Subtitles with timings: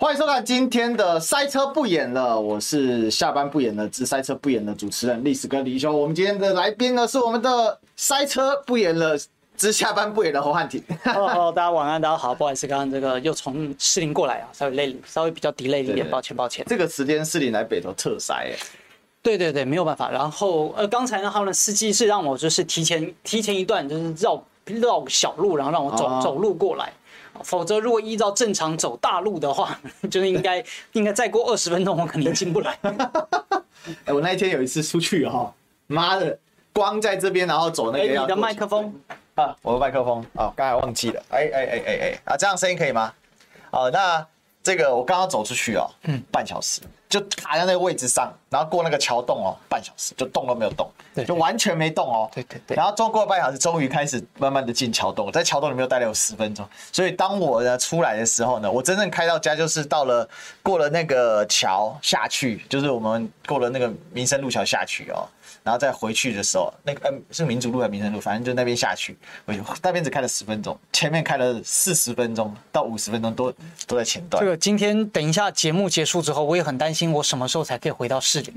[0.00, 5.92] 欢迎收看今天的塞车不演了，我是下班不演了之塞车不演的主持人历史哥李修。
[5.92, 9.18] 我们今天的来宾呢是我们的塞车不演了
[9.56, 10.80] 之下班不演的侯汉廷。
[11.16, 16.64] 哦，大家晚安，大家好，不好意思，刚刚这个又从士林过来啊，稍微累，稍微比较 delay 一点，抱歉抱歉。
[16.68, 18.54] 这个时间士林来北投特塞哎，
[19.20, 20.08] 对对对，没有办法。
[20.12, 26.92] 然后呃，刚才呢，他们的司机是让我就是提前提前一段就是绕绕小路，然后让我走、哦、走路过来。
[27.44, 29.78] 否则，如果依照正常走大路的话，
[30.10, 32.78] 就是应该 应该再过二十分钟，我肯定进不来。
[34.04, 35.52] 哎，我那一天有一次出去哈，
[35.86, 36.38] 妈的，
[36.72, 38.20] 光在这边，然后走那个。
[38.20, 38.92] 你的麦克风
[39.34, 41.22] 啊，我的麦克风啊，刚才忘记了。
[41.30, 43.12] 哎哎哎哎哎，啊，这样声音可以吗？
[43.70, 44.26] 哦，那
[44.62, 46.80] 这个我刚刚走出去哦，嗯，半小时。
[47.08, 52.28] 就卡在那个位置上，然后过那个桥洞哦，半小时就动都没有动，对，就完全没动哦。
[52.34, 52.76] 对对对。
[52.76, 56.68] 然后中过了半小时，终于开始慢慢的进桥洞，在桥洞里面又待了有十分钟。
[56.92, 60.28] 所以当我呢出来的时候呢，我真正开到家就是到了
[60.62, 65.26] 过了那个桥下去，就是我们过了那个民生路桥下去哦。
[65.68, 69.14] 然后再回去的时候，那个嗯是民族路还是民生路，反正就那边下去，
[69.44, 73.52] 我就那边只开了十分钟，前面开了四十分钟到五十分钟都
[73.86, 74.42] 都在前段。
[74.42, 78.54] 这个今天等一下节目结束之后，我也很担心我什么时候才可以回到士林。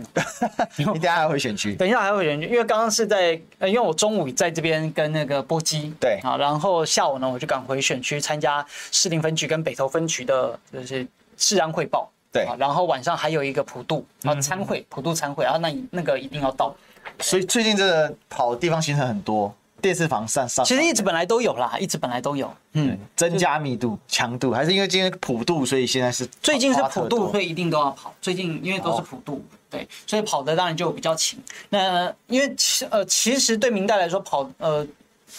[0.77, 1.75] 你 等一下还会选区？
[1.75, 16.73] 等一下还会选区，因为刚刚是在呃，因为我中午在这边跟那个波基对啊，然后下午呢我就赶回选区参加市林分局跟北投分局的就是治安汇报对，然后晚上还有一个普渡啊参会普渡参会，然后那那个一定要到。
[17.21, 20.65] 所以最近这个跑的地方行程很多，电视房上上。
[20.65, 22.51] 其实一直本来都有啦，一直本来都有。
[22.73, 28.13] 嗯，增加密度、强度，还是因为今天普渡，所以现在是最近是普渡，所以一定都要跑。
[28.21, 31.39] 最近因为都是普渡，对，所以跑的当然就比较勤。
[31.69, 34.85] 那因为其呃，其实对明代来说跑呃。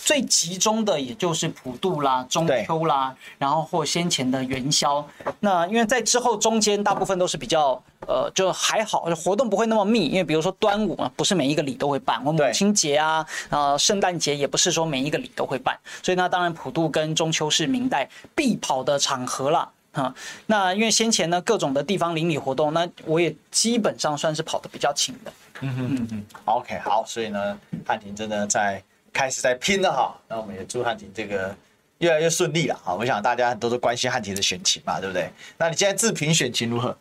[0.04, 5.06] 最集中的也就是普渡啦、中秋啦，然后或先前的元宵。
[5.40, 10.08] 那因为在之后中间大部分都是比较呃，就还好，活动不会那么密。
[10.08, 15.78] 因为比如说端午啊，不是每一个礼都会办；或母亲节啊，呃，圣诞节也不是说每一个礼都会办。
[16.02, 19.68] 所以那当然普渡跟中秋是明代必跑的场合啦。
[19.92, 20.12] 啊。
[20.46, 25.32] 那因为先前呢各种的地方邻里活动，那我也基本上算是跑得比较勤的。
[25.60, 26.24] 嗯哼嗯嗯。
[26.46, 28.82] OK，好，所以呢，汉庭真的在。
[29.12, 31.54] 开始在拼了哈，那我们也祝汉庭这个
[31.98, 32.94] 越来越顺利了哈。
[32.94, 35.30] 我想大家都是关心汉庭的选情嘛，对不对？
[35.58, 36.96] 那你现在自评选情如何？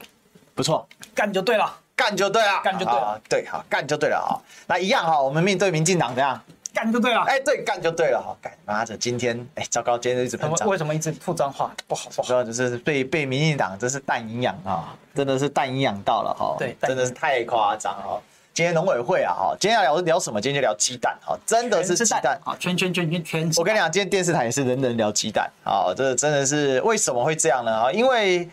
[0.53, 4.39] 不错，干就对了，干就对了，干就对了，对哈，干就对了哈。
[4.67, 6.39] 那一样哈，我们面对民进党怎样？
[6.73, 8.35] 干就对了，哎，对，干就对了哈。
[8.41, 11.73] 干妈的，今天哎，糟糕，今天一直喷脏，为什么一直吐脏话？
[11.88, 16.55] 不好，不好，就是被被民进党真是氮营养啊，真的是氮营养到了哈。
[16.59, 18.22] 对，真的是太夸张了。
[18.53, 20.41] 今天农委会啊，哈，今天要聊聊什么？
[20.41, 23.51] 今天就聊鸡蛋，哈，真的是鸡蛋，啊，圈圈圈圈圈。
[23.56, 27.72] 我跟你讲，今天电视台也是人人聊鸡蛋，啊，这真的是为什么会这样呢？
[27.72, 28.50] 啊，因为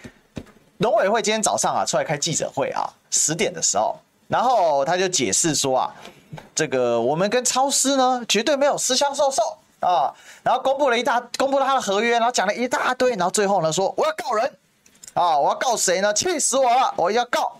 [0.76, 3.98] 农委会今天早上啊出来开记者会啊，十点的时候，
[4.28, 5.92] 然后他就解释说啊，
[6.54, 9.42] 这个我们跟超市呢绝对没有私相授受
[9.80, 10.14] 啊，
[10.44, 14.48] 然后公布了一大，公布了他的合约，然后讲了一大堆，然后最后呢说我要告人。
[15.18, 15.36] 啊！
[15.36, 16.14] 我要告谁呢？
[16.14, 16.94] 气死我了！
[16.96, 17.56] 我要告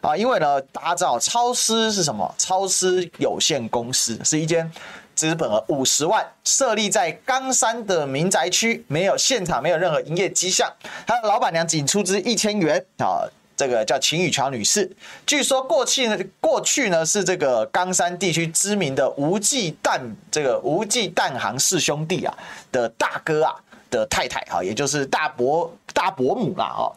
[0.00, 0.16] 啊！
[0.16, 2.34] 因为呢，大家知道超市是什么？
[2.38, 4.72] 超市有限公司是一间
[5.14, 10.72] 资本额五十万，设立在冈山的民宅区，没有现场，没有任何营业迹象。
[11.06, 14.90] 他的老板娘仅出资一千元啊，这个叫秦雨桥女士。
[15.26, 20.00] 据说过去呢，过去呢是这个冈山地区知名的无忌蛋
[20.30, 22.34] 这个无忌蛋行四兄弟啊
[22.72, 23.54] 的大哥啊。
[23.94, 26.92] 的太太哈，也就是大伯大伯母啦哈。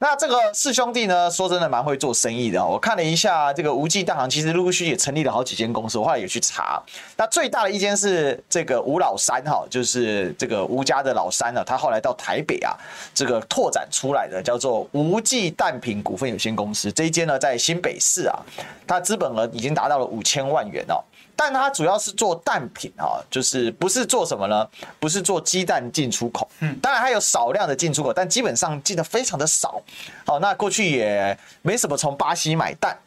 [0.00, 2.64] 那这个四兄弟呢，说真的蛮会做生意的。
[2.64, 6.80] 我看了一下这个无忌蛋行，其实陆陆续续也成立了好几间公司，我后来也去查。
[7.16, 12.72] 那最大的一间是这个吴老三哈，就是这个吴家的老三呢，他后来到台北啊，
[13.12, 16.92] 这个拓展出来的叫做吴记蛋品股份有限公司。
[16.92, 18.38] 这一间呢，在新北市啊，
[18.86, 21.02] 它资本额已经达到了五千万元哦。
[21.40, 24.68] 但它主要是做蛋品啊，就是不是做什么呢？
[24.98, 29.80] 不是做鸡蛋进出口，嗯，当然还有少量的进出口，但基本上进的非常的少。
[30.26, 32.98] 好，那过去也没什么从巴西买蛋，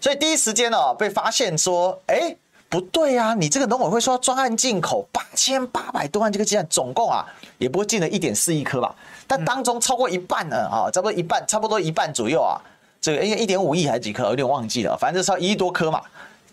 [0.00, 2.34] 所以第一时间呢被发现说，哎，
[2.70, 7.26] 不对啊，你这个农委会说专案进口八千八百多万这个鸡蛋，总共啊
[7.58, 8.94] 也不会进了一点四亿颗吧？
[9.26, 12.56] 但当中超过一半呢啊，差不多一半，差不多一半左右啊，
[12.98, 16.00] 这个应该一点五亿还是几颗，有点忘记了，反正就是超一亿多颗嘛。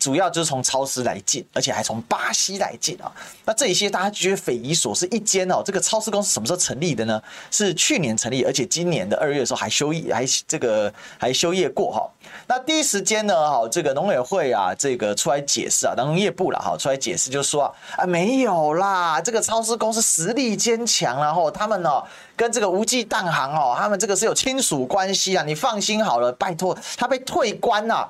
[0.04, 3.10] 主要就是从超市来进，而且还从巴西来进啊。
[3.46, 7.22] 那这一些大家觉得匪夷所思，一间哦，这个超市公司什么时候成立的呢？
[7.50, 12.06] 是去年成立，而且今年的二月的时候还休业，还这个还休业过哈。
[12.46, 22.02] 那第一时间呢，哈，这个农委会啊，这个出来解释啊，当农业部了哈，出来解释就说啊，啊没有啦，这个超市公司实力坚强，然后他们呢
[22.36, 28.06] 跟这个无记蛋行哦，他们这个是有亲属关系啊，你放心好了，拜托他被退关呐。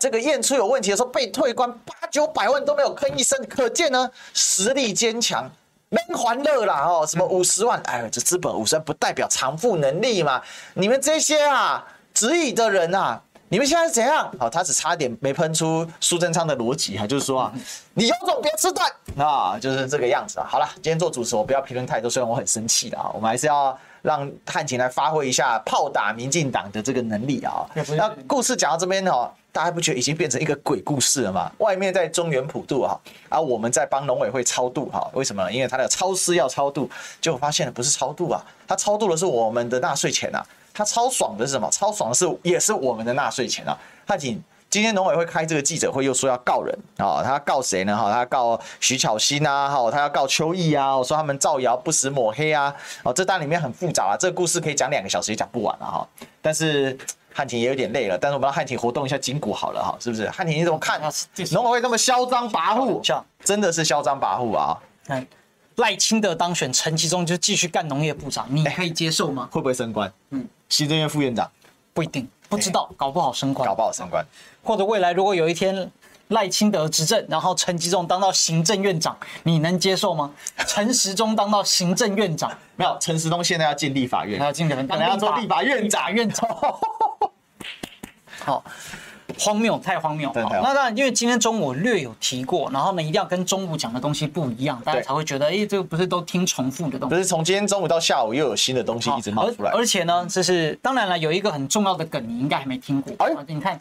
[0.00, 5.48] 这个验出有问题的时候被退关八九百万都没有吭一声，可见呢实力坚强，
[5.90, 10.40] 没还乐啦哦，什么五十万，哎，这资本五十万不代表偿付能力嘛？
[10.72, 13.20] 你们这些啊质疑的人啊，
[13.50, 14.32] 你们现在是怎样？
[14.38, 17.52] 好，他只差点没喷出苏贞昌的逻辑哈，就是说啊，
[17.92, 20.46] 你有种别吃断啊，就是这个样子啊。
[20.48, 27.66] 好了，今天做主持我不要评论太多，虽然我很生气的啊，我们还是要让汉廷来发挥一下炮打民进党的这个能力啊。
[27.96, 29.30] 那故事讲到这边哦。
[29.52, 31.50] 大家不觉得已经变成一个鬼故事了吗？
[31.58, 35.50] 外面在中原普渡哈，啊，我们在帮农委会超度哈，为什么？
[35.50, 36.88] 因为他的超市要超度，
[37.20, 40.40] 结果发现了不是超度啊，他超度的是我们的纳税钱啊，
[40.72, 41.68] 他超爽的是什么？
[41.72, 43.76] 超爽的是也是我们的纳税钱啊。
[44.06, 47.96] 汉廷今天农委会开这个记者会，又说要告人啊，他要告谁呢？
[47.96, 52.72] 哈，他要告徐巧芯啊，哈，他要告邱毅啊，我说他们造谣不实抹黑啊，
[53.02, 56.08] 哦，这单里面很复杂啊，这个故事可以讲两个小时也讲不完了哈，
[56.40, 56.96] 但是。
[57.32, 60.28] 汉庭也有点累了，但是我们让汉庭活动一下筋骨好了哈，是不是？
[60.30, 61.00] 汉庭你怎么看？
[61.52, 64.76] 农委会这么嚣张跋扈，真的是嚣张跋扈啊！
[65.06, 65.26] 嗯
[65.76, 69.48] 赖清德当选，陈其中就继续干农业部长，你可以接受吗？
[69.52, 70.12] 会不会升官？
[70.30, 71.48] 嗯，行政院副院长
[71.94, 74.22] 不一定，不知道，搞不好升官，搞不好升官，
[74.62, 75.90] 或者未来如果有一天
[76.28, 80.30] 赖清德执政，然后陈吉仲当到行政院长，你能接受吗？
[80.66, 86.48] 陈时中当到行政院长，没有，陈时中现在要进立法院，他要进可能可能要做立法院长，院长。
[88.44, 88.64] 好，
[89.40, 90.30] 荒谬，太荒谬。
[90.34, 97.14] 好，那当然，因为今天中午略有提过，然后呢，一定要跟中午讲的东西不一样，大家才会觉得，哎，这个不是都听重复的东西。
[97.14, 99.70] 不是，从今天中午到下午又有新的东西一直冒出来。
[99.70, 103.14] 而且呢，这是当然了，有一个很重要的梗，你应该还没听过。
[103.18, 103.80] 哎，你看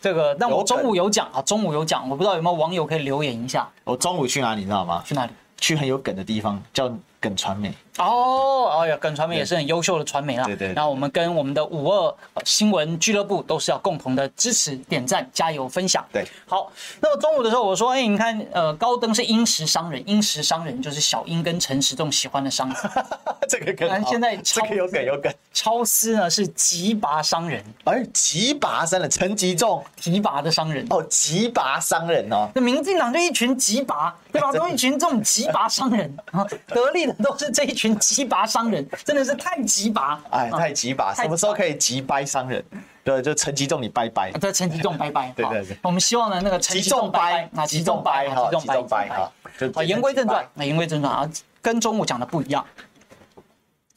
[0.00, 3.68] 这个，那我中午有讲啊，中午有讲，我不知道有没有网友可以留言一下。
[3.82, 5.02] 我中午去哪里，你知道吗？
[5.04, 5.32] 去哪里？
[5.58, 6.90] 去很有梗的地方，叫。
[7.22, 7.70] 梗传媒
[8.00, 10.44] 哦，哎呀，梗传媒也是很优秀的传媒啦。
[10.44, 10.72] 对对。
[10.72, 12.14] 那我们跟我们的五二
[12.44, 16.04] 新闻俱乐部都是要共同的支持、点赞、加油、分享。
[16.12, 16.26] 对。
[16.46, 16.70] 好，
[17.00, 22.76] 那么中午的时候我说，哎，你看，呃，高登是殷实商人，殷实商人就是小英跟陈时中喜欢的商人。
[23.48, 24.04] 这个梗。
[24.06, 25.32] 现在这个有梗有梗。
[25.52, 32.48] 超司呢是极拔商人，哎，极拔商人，陈吉仲提拔的商人哦，极拔商人哦。
[32.54, 34.50] 那民进党就一群极拔，对吧？
[34.56, 37.14] 都一群这种极拔商人啊，得力的。
[37.20, 42.64] 都是这一群极拔商人，真的是太急拔，哎，太急拔，什么时候可以急掰商人？
[43.02, 49.32] 对，就陈吉仲你拜拜，对，陈吉仲拜拜， 对对对，我们希望呢，那个陈吉仲拜，那吉仲拜，吉仲拜，哈，
[49.74, 51.30] 好，言归正传，那言归正传啊，
[51.62, 52.64] 跟中午讲的不一样，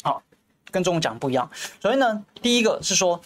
[0.04, 0.22] 好，
[0.72, 1.50] 跟中午讲的不一样。
[1.82, 3.20] 首先呢，第一个是说，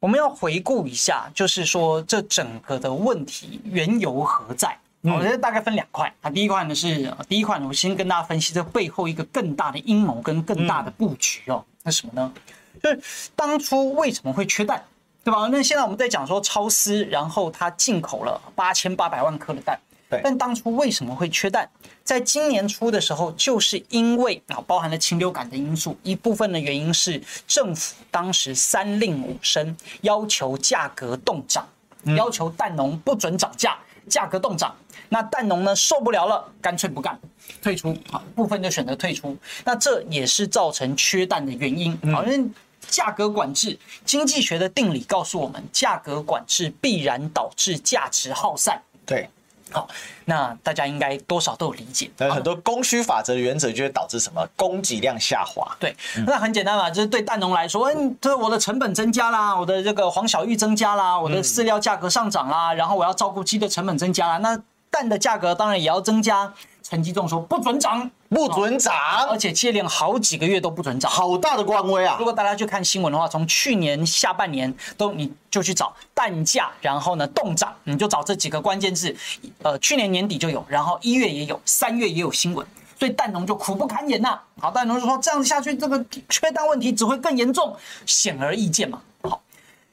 [0.00, 4.76] 我们要回顾一下，就是说这整个的问题缘由何在？
[5.02, 11.64] 我觉得大概分两块啊，第一块呢是第一块呢，我先跟大家分析这背后一个更大的阴谋跟更大的布局哦。
[11.82, 12.32] 那什么呢？
[12.80, 13.00] 就是
[13.34, 14.82] 当初为什么会缺蛋，
[15.24, 15.48] 对吧？
[15.50, 19.78] 那现在我们在讲说超丝，然后它进口了八千八百万颗的蛋，
[20.08, 20.20] 对。
[20.22, 21.68] 但当初为什么会缺蛋？
[22.04, 31.68] 在今年初的时候，就是因为啊，包含了禽流感的因素，一部分的原因是政府当时三令五申，要求价格冻涨，
[32.16, 33.76] 要求蛋农不准涨价，
[34.08, 34.74] 价格冻涨。
[35.12, 37.18] 那蛋农呢受不了了，干脆不干，
[37.60, 39.36] 退出啊，部分就选择退出。
[39.62, 42.42] 那这也是造成缺蛋的原因啊，因为
[42.88, 48.80] 价格管制，经济学的定理告诉我们，价格管制必然导致价值耗散。
[49.04, 49.28] 对，
[49.70, 49.86] 好，
[50.24, 52.10] 那大家应该多少都有理解。
[52.16, 54.42] 对，很多供需法则的原则就会导致什么？
[54.56, 55.76] 供给量下滑。
[55.78, 55.94] 对，
[56.26, 64.62] 那很简单嘛，就是对蛋农来说，嗯，这我的成本增加啦，我的这个黄小玉增加啦，我的饲料价格上涨啦，然后我要照顾鸡的成本增加啦，那。
[64.92, 68.94] 蛋的价格当然也要增加，陈吉仲说不准涨，不准涨，
[69.30, 72.16] 而且接连好几个月都不准涨，好大的官威啊！
[72.18, 79.16] 如果大家去看新闻的话，从去年下半年都你就去找蛋价，然后呢冻涨，你就找这几个关键字，
[79.62, 82.64] 呃，去年年底就有，然后一月也有，三月也有新闻，
[82.98, 84.38] 所以蛋农就苦不堪言呐。
[84.60, 89.00] 好，蛋农就说这样下去，这个缺蛋问题只会更严重，显而易见嘛。
[89.22, 89.40] 好，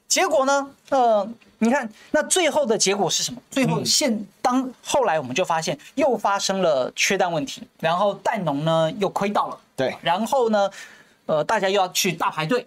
[0.06, 1.26] 结果呢，呃。
[1.62, 3.40] 你看，那最后的结果是什么？
[3.50, 9.60] 最后现当后来我们就发现又发生了缺蛋问题，然后蛋农呢又亏到了。
[9.76, 10.70] 对，然后呢，
[11.26, 12.66] 呃，大家又要去大排队。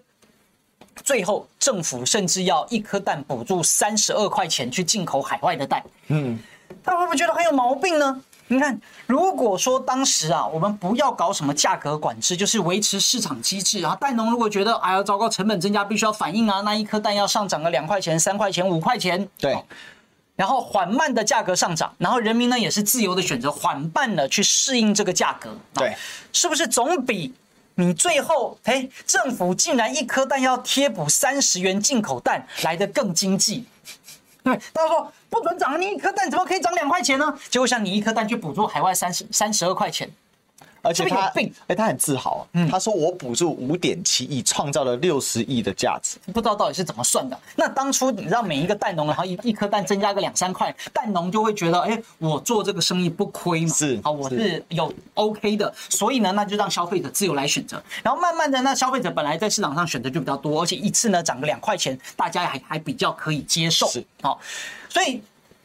[1.02, 5.82] 最后政府甚至要一颗蛋补助三十二块钱去进口海外的蛋。
[6.06, 6.38] 嗯，
[6.84, 8.22] 他会不会觉得很有毛病呢？
[8.48, 13.96] 你看，如果说当时啊，我们不要搞什么价格管制，就是维持市场机制啊。
[13.98, 19.56] 蛋农如果觉得哎呀糟糕，成本增加必须要反应啊，那一颗蛋要上涨个两块钱、三块钱、五块钱，对。
[20.36, 25.96] 然后缓慢的价格上涨，然后人民呢也是自由的选择，缓慢的去适应这个价格，对，
[26.32, 27.32] 是不是总比
[27.76, 33.64] 你最后哎政府竟然一颗蛋要贴补三十元进口蛋来的更经济？
[34.44, 37.34] 对，大家说不准涨，你一颗蛋怎么可以涨两块钱呢？
[37.48, 40.08] 结果像你一颗蛋去补助海外三十三十二块钱。
[40.84, 41.32] 而且他，
[41.66, 42.46] 哎，他很自豪。
[42.52, 46.18] 嗯，他说我补助五点七亿，创造了六十亿的价值。
[46.32, 47.36] 不知道到底是怎么算的。
[47.56, 53.74] 那当初你让每一个蛋农，然后一一颗蛋增加个两三块，蛋农就会觉得，哎，我做这个生意不亏嘛。
[53.74, 55.72] 是好，我是有 OK 的。
[55.88, 57.82] 所以呢，那就让消费者自由来选择。
[58.02, 63.86] 然后慢慢的，那消费者本来在市场上选择就比较多，而且一次呢涨个两块钱，大家还还比较可以接受。
[63.88, 64.38] 是好，
[64.88, 65.22] 所以。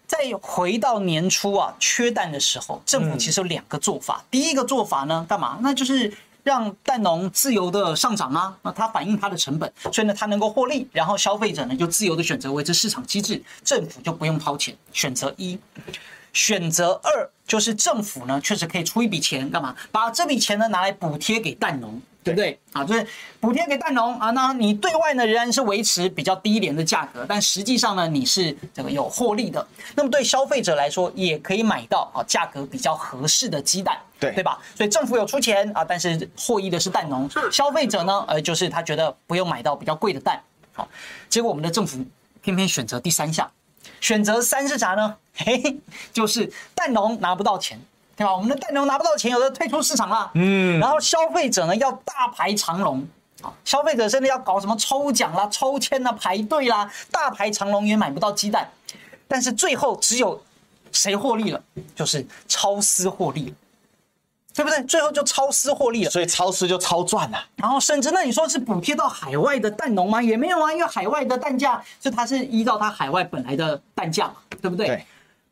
[0.10, 4.26] 再回到年初啊，缺蛋的时候，政府其实有两个做法。
[4.32, 5.60] 第一个做法呢，干嘛？
[5.62, 6.12] 那就是
[6.42, 14.76] 让蛋农自由的上涨啊，那它反映它的成本，所以呢，它能够获利，然后消费者呢就自由的选择维持市场机制，政府就不用掏钱。
[14.92, 15.60] 选择一，
[16.34, 19.76] 选择二就是政府呢确实可以出一笔钱，干嘛？
[19.92, 22.02] 把这笔钱呢拿来补贴给蛋农。
[22.22, 22.84] 对不对啊？
[22.84, 23.08] 就是
[23.40, 29.66] 补贴给蛋农啊，那你对外呢仍然是维持比较低廉的价格，但实际上呢你是这个有获利的。
[29.96, 34.60] 那么对消费者来说，也可以买到啊价格比较合适的鸡蛋，对对吧？
[34.76, 37.28] 所以政府有出钱啊，但是获益的是蛋农。
[37.50, 40.40] 消费者呢，呃，就是他觉得不用买到比较贵的蛋。
[40.74, 40.88] 好，
[41.30, 42.06] 结果我们的政府
[42.42, 43.50] 偏偏选择第三项，
[44.02, 45.16] 选择三是啥呢？
[45.36, 45.80] 嘿，
[46.12, 47.80] 就是蛋农拿不到钱。
[48.16, 48.36] 对吧？
[48.36, 50.30] 我们的蛋农拿不到钱，有的退出市场了。
[50.34, 53.08] 嗯，然后消费者呢要大排长龙
[53.42, 58.70] 啊，消费者甚至要搞什么抽奖啦、抽签啦、排队啦，大排长龙也买不到鸡蛋。
[59.26, 60.44] 但是最后只有
[60.92, 61.64] 谁获利了？
[61.96, 63.54] 就是超私获利，
[64.60, 64.84] 对不对？
[64.84, 67.42] 最后就超丝获利了，所以超丝就超赚了。
[67.56, 70.22] 然后甚至那你说是补贴到海外的蛋农吗？
[70.22, 74.30] 也没有啊，因为海外的蛋价就它是依照它海外本来的蛋价，
[74.62, 74.88] 对不对？
[74.88, 75.06] 对。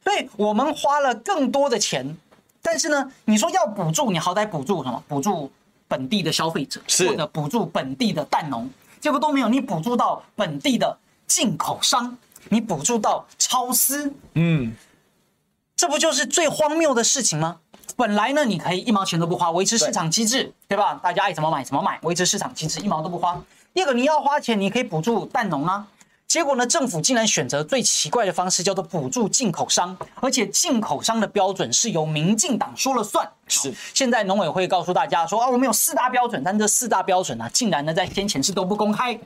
[0.03, 2.17] 所以我们花了更多的钱。
[2.61, 5.01] 但是呢，你说要补助，你好歹补助什么？
[5.07, 5.49] 补助
[5.87, 9.47] 本地的消费者，或者补助本地的蛋农，结果都没有。
[9.47, 10.97] 你补助到本地的
[11.27, 12.17] 进口商，
[12.49, 14.75] 你补助到超丝，嗯，
[15.77, 17.61] 这不就是最荒谬的事情吗？
[17.95, 20.99] 本来呢，你可以一毛钱都不花，维持市场机制，对吧？
[21.01, 23.41] 大家爱怎么买怎么买，维持市场机制，一毛都不花。
[23.73, 25.87] 第二个，你要花钱，你可以补助蛋农啊。
[26.27, 33.25] 结果呢，政府竟然选择最奇怪的方式，叫做补助进口商，而且进口商的标准是由民进党说了算。
[33.47, 39.17] 是，现在农委会告诉大家说啊，我们有四大标准，但这四大标准啊，竟然呢在先前是都不公开，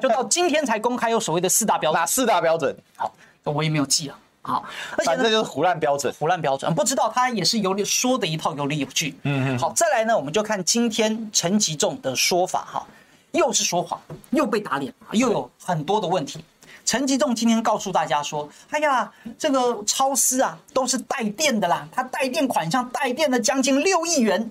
[0.00, 2.00] 就到今天才公开有所谓的四大标准。
[2.00, 2.74] 哪四大标准？
[2.96, 3.12] 好，
[3.44, 4.16] 我也没有记了。
[4.42, 4.64] 好，
[5.04, 9.18] 反正就是胡乱标准，胡乱标准，不知道他也是有理说的一套有理有据。
[9.22, 9.58] 嗯嗯。
[9.58, 12.86] 好，再来呢，我们就看今天陈吉仲的说法哈。
[13.32, 16.44] 又是说谎，又被打脸，又有很多的问题。
[16.84, 24.50] 陈吉仲今天告诉大家说：“哎呀，这个超市啊，都是带电的啦，他带电款项带电了将近六亿元。”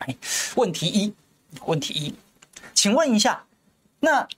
[0.00, 0.14] 哎，
[0.56, 1.14] 问题一，
[1.64, 2.14] 问题一，
[2.74, 3.42] 请问一下，
[4.00, 4.28] 那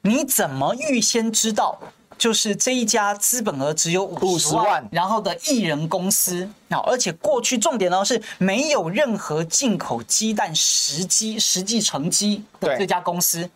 [0.00, 1.78] 你怎么预先知道？
[2.18, 6.48] 就是这一家资本额只有五十万，然后的艺人公司，
[6.84, 13.48] 而且过去重点呢是没有任何进口鸡蛋实际实际成绩的这家公司，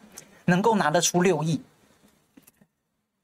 [0.44, 1.60] 能够拿得出六亿？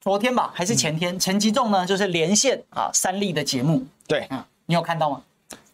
[0.00, 5.22] 昨天吧，还是前天，陈吉仲呢就是连线啊三立的节目，对，嗯，你有看到吗？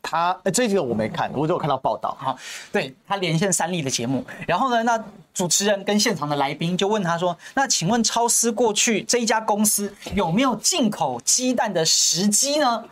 [0.05, 2.15] 他这个我没看，我只有看到报道。
[2.21, 2.39] 好，
[2.71, 12.85] 对，他连线三立的节目，然后呢，那主持人跟现场的来宾就问他说：“那请问超思过去这一家公司有没有进口鸡蛋的时机呢？”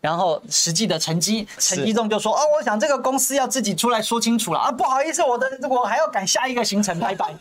[0.00, 7.34] 然后实际的成绩，陈一仲就说：“哦，我想这个公司要自己出来说清楚了啊，不好意思，我的我还要赶下一个行程，拜拜。”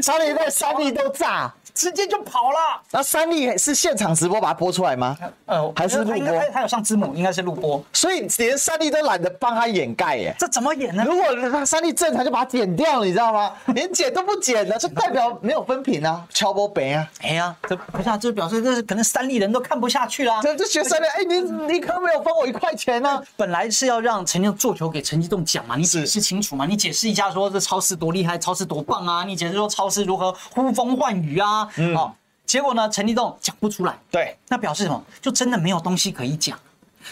[0.00, 1.52] 三立在三立都炸。
[1.74, 2.80] 直接就跑了。
[2.92, 5.16] 那三立是现场直播把它播出来吗？
[5.46, 6.42] 呃，还是录播？
[6.52, 7.82] 他有上字幕，应该是录播。
[7.92, 10.34] 所以连三立都懒得帮他掩盖耶。
[10.38, 11.04] 这怎么演呢？
[11.04, 13.52] 如果他三立正常就把它剪掉了，你知道吗？
[13.74, 17.06] 连剪都不剪了，就代表没有分屏啊，敲波北啊。
[17.22, 20.40] 哎呀，这不是啊，这表示这是可能三立人都看不下去了。
[20.42, 21.06] 这这学生呢？
[21.08, 21.40] 哎，你
[21.74, 23.20] 你可没有分我一块钱呢？
[23.36, 32.12] 本来是要让陈吉仲做球给陈吉栋讲嘛，你解释清楚嘛，你解释一下说这超市多厉害，超市多棒啊，你解释说超市如何呼风唤雨啊，嗯。
[32.46, 35.02] 结果呢，陈立栋讲不出来，对，那表示什么？
[35.20, 36.58] 就真的没有东西可以讲。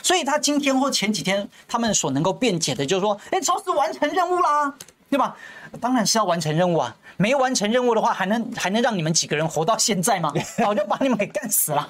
[0.03, 4.73] 所以他今天或前几天他们所能够辩解的，就是说，哎，超市完成任务啦，
[5.09, 5.35] 对吧？
[5.81, 6.95] 当然是要完成任务啊！
[7.17, 10.31] 没完成任务的话，还能还能让你们几个人活到现在吗？
[10.59, 11.89] 早就把你们给干死了。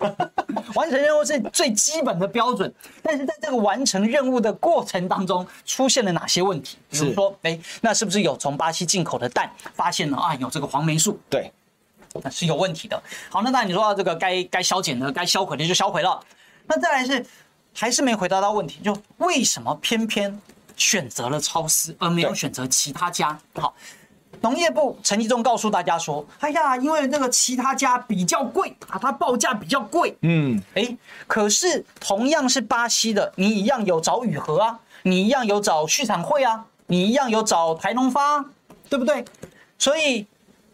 [0.74, 2.70] 完成任务是最基本的标准，
[3.02, 6.76] 但是在这个完成任务的过程当中，出现了哪些问题？
[6.90, 10.34] 比如说，哎，那是不是有从巴西进口的蛋发现了啊？
[10.34, 11.18] 有这个黄霉素？
[11.30, 11.65] 对，那
[12.30, 13.02] 是有问题的。
[13.30, 16.20] 好，那当然你说到这个该该削减的、该销毁的就销毁了。
[16.66, 17.24] 那再来是
[17.74, 20.40] 还是没回答到问题，就为什么偏偏？
[20.78, 23.38] 选择了超市，而没有选择其他家。
[23.54, 23.74] 好，
[24.42, 30.14] 农业部陈吉仲告诉大家说：“哎呀，因为那个其他家比较贵啊，它报价比较贵。
[30.20, 30.94] 嗯，哎，
[31.26, 38.44] 可是同样是巴西的，你一样有找雨禾啊，你一样有找畜产会啊，你一样有找台农发，
[38.90, 39.24] 对不对？
[39.78, 40.26] 所以，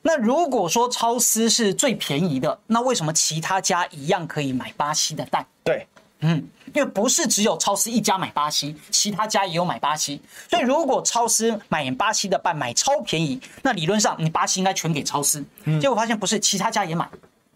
[0.02, 5.46] 那如果说超丝是最便宜的，那为什么其他家一样可以买巴西的蛋？
[5.64, 5.86] 对。”
[6.24, 6.36] 嗯，
[6.72, 15.44] 因为不是只有超丝一家买巴西，其他家也有买巴西，所以如果超丝买巴西的蛋买超便宜，那理论上你巴西应该全给超丝。
[15.80, 17.10] 结果发现不是，其他家也买。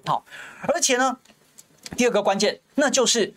[0.04, 0.24] 好，
[0.66, 1.16] 而且呢，
[1.96, 3.32] 第二个关键，那就是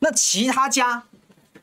[0.00, 1.04] 那其他家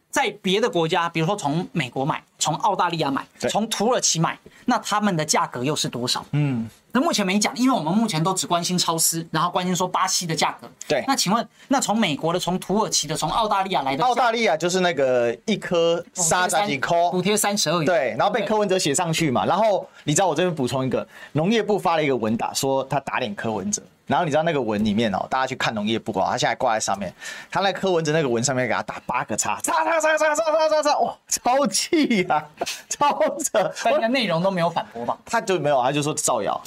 [0.09, 6.25] 在别的国家，比如说从美国买，从澳大利亚买，从土耳其买，那他们的价格又是多少？
[6.31, 6.67] 嗯。
[6.91, 10.67] 那目前没讲，因为我们目前都只关心超市，然后关心说巴西的价格。
[10.87, 11.03] 对。
[11.05, 14.03] 那请问，那从美国的、从土耳其的、从澳大利亚来的？
[14.03, 17.85] 澳大利亚就是那个一颗三十几颗，补贴三十二元。
[17.85, 18.15] 对。
[18.17, 23.83] 然后被柯文哲写上去嘛，然后你知道我这边补充一个，农业部发了一个文打，说他打脸柯文哲。
[24.09, 27.13] 然后你知道那个文里面哦，大家去看农业部啊，他现在挂在上面，
[27.51, 32.43] 他那柯文哲那个文上面给他打八个叉，叉叉叉叉叉叉叉叉，哇，超气啊，
[32.89, 33.71] 超扯！
[33.83, 35.15] 但应该内容都没有反驳吧？
[35.23, 36.59] 他就没有，他就说造谣。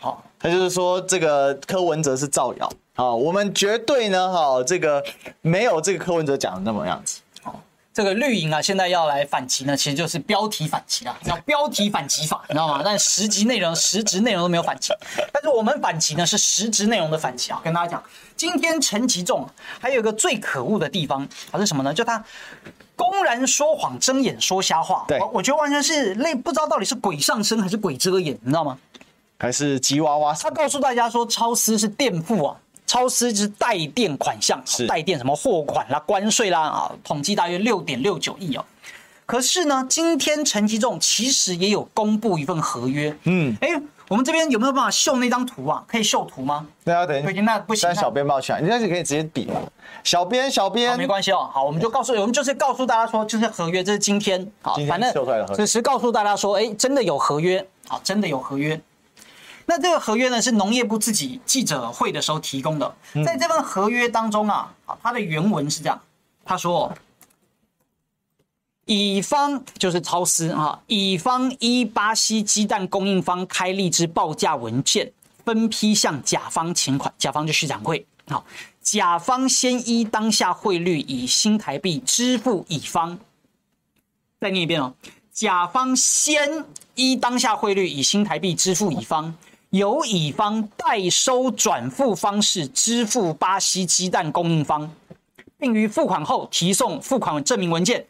[0.00, 2.68] 好，他就是说这个柯文哲是造谣。
[2.96, 5.02] 好，我们绝对呢，哈，这个
[5.40, 7.20] 没有这个柯文哲讲的那么样子。
[7.92, 12.82] 好，这个绿营啊，现在要来反击呢，其实就是标题反击啊，叫标题反击法，你知道吗？
[12.84, 14.92] 但实质内容、实质内容都没有反击。
[15.32, 17.60] 但是我们反击呢，是实质内容的反击啊。
[17.62, 18.02] 跟大家讲，
[18.36, 19.48] 今天陈吉仲
[19.80, 21.92] 还有一个最可恶的地方，他是什么呢？
[21.92, 22.22] 就他
[22.96, 25.04] 公然说谎、睁眼说瞎话。
[25.06, 28.78] 对，我觉得完全是类，不知道到底是鬼上身还是鬼遮眼，你知道吗？
[29.38, 30.32] 还是吉娃娃？
[30.34, 32.56] 他告诉大家说，超丝是垫付啊，
[32.92, 38.62] 超丝是代垫款项，是代垫什么货款啦、关税啦啊，统计大约六点六九亿哦。
[39.24, 43.16] 可是呢，今天陈吉仲其实也有公布一份合约。
[43.24, 43.68] 嗯，哎，
[44.08, 45.82] 我们这边有没有办法秀那张图啊？
[45.88, 46.66] 可以秀图吗？
[46.84, 47.94] 对啊，等一下，那不行。
[47.94, 49.54] 小编抱起来，你那是可以直接比嘛。
[50.04, 51.48] 小编，小编，没关系哦。
[51.50, 55.10] 好，我们就告诉，我们就是告诉大家说，就是合约，这是今天好，反正
[55.56, 58.78] 只是告诉大家说，哎，真的有合约，好，真的有合约。
[59.66, 62.94] 那这个合约呢，是农业部自己记者会的时候提供的。
[63.24, 66.00] 在这份合约当中啊，啊，它的原文是这样，
[66.44, 66.92] 他说：
[68.86, 75.12] 乙方就是超丝啊，乙方依巴西鸡蛋供应方开立之报价文件，
[75.44, 78.04] 分批向甲方请款，甲方就畜产会。
[78.26, 78.44] 好，
[78.80, 83.18] 甲方先依当下汇率以新台币支付乙方。
[84.40, 84.94] 再念一遍哦，
[85.32, 86.64] 甲方先
[86.96, 89.34] 依当下汇率以新台币支付乙方。
[89.72, 94.90] 由乙方代收转付方式支付巴西鸡蛋供应方，
[95.58, 98.04] 并于付款后提送付款证明文件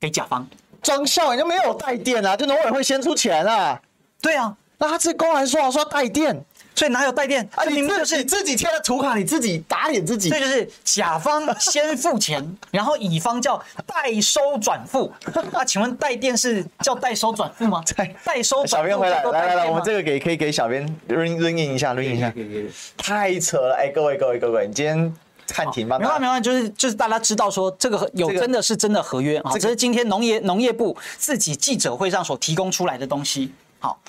[0.00, 0.46] 给甲方。
[0.80, 2.34] 张孝，你就没有带电啊？
[2.34, 3.78] 就农委会先出钱啊？
[4.22, 6.42] 对啊，那他这公然说说带电。
[6.74, 7.46] 所以哪有带电？
[7.54, 10.30] 啊，你们就是你自己贴的图卡，你自己打脸自己。
[10.30, 15.12] 这就是甲方先付钱， 然后乙方叫代收转付。
[15.52, 17.82] 那请问带电是叫代收转付吗？
[17.96, 18.76] 代代收转付。
[18.76, 22.32] 小编回来，来来来，我们这个给可以给小编润润印一下，润印一下。
[22.96, 25.14] 太扯了，哎，各位各位各位，你今天
[25.46, 25.98] 看停吧。
[25.98, 33.52] 没办法没办法，就是就是大家知道说这个有真的是真的合约啊，这是今天农业农业部自己记者会上所提供出来的东西。
[33.78, 34.00] 好。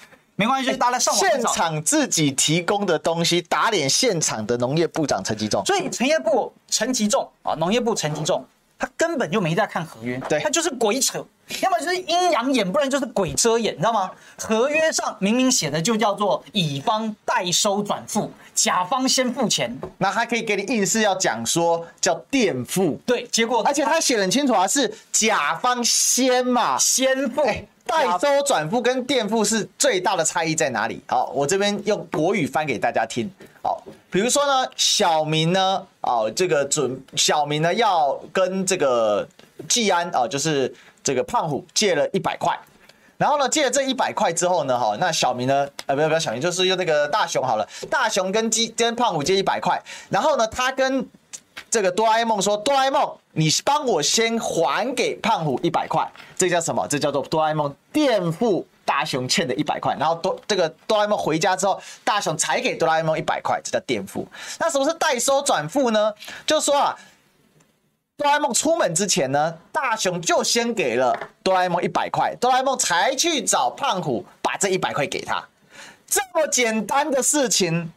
[0.43, 5.63] 没关系，就是大家上网现场自己提供的东西，打脸现场的农业部长陈吉仲。
[5.65, 8.45] 所以，农业部陈吉仲啊，农业部陈吉仲，
[8.77, 11.25] 他根本就没在看合约，对，他就是鬼扯，
[11.61, 14.11] 要么就是阴阳眼，不然就是鬼遮眼，你知道吗？
[14.37, 27.43] 合约上明明写的就叫做乙方代收转付，甲方先付钱，那他可以给你硬是要讲说叫垫付，对，结果而且他写得很清楚啊，是甲方先嘛，先付。
[27.43, 31.01] 欸代收转付跟垫付是最大的差异在哪里？
[31.07, 33.29] 好，我这边用国语翻给大家听。
[33.61, 39.27] 好，比如说呢，小明呢，哦，这个准小明呢要跟这个
[39.67, 42.57] 季安啊，就是这个胖虎借了一百块，
[43.17, 51.07] 然后呢借了这一百块之后呢，哈，那小明呢，呃，不要不要，小明就是用那个大雄好了，大雄跟季跟胖虎借一百块，然后呢，他跟
[51.69, 56.87] 这个哆啦 A 梦说：“哆啦 A 梦，你帮我先还给胖虎一百块，这叫什么？
[56.87, 64.27] 这叫做哆啦 A 梦垫付大雄欠的一百块，然后哆这个哆啦 A 梦回家之后，大雄才给哆啦 A 梦一百块，这叫垫付。
[64.59, 66.13] 那什么是代收转付呢？
[66.45, 66.95] 就是说啊，
[68.17, 75.43] 哆啦 A 梦出门之前呢，大雄就先给了哆啦 A 梦一百块，哆啦 A 梦才去找胖虎把这一百块给他。
[76.05, 77.91] 这么简单的事情，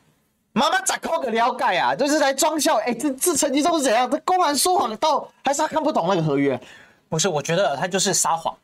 [0.57, 1.95] 妈妈咋扣个了解啊？
[1.95, 2.77] 就是来装笑。
[2.77, 4.11] 哎，这这陈吉仲是怎样？
[4.11, 6.59] 这公然说谎到，还是他看不懂那个合约？
[7.11, 8.57] 不是，我觉得他就是撒谎，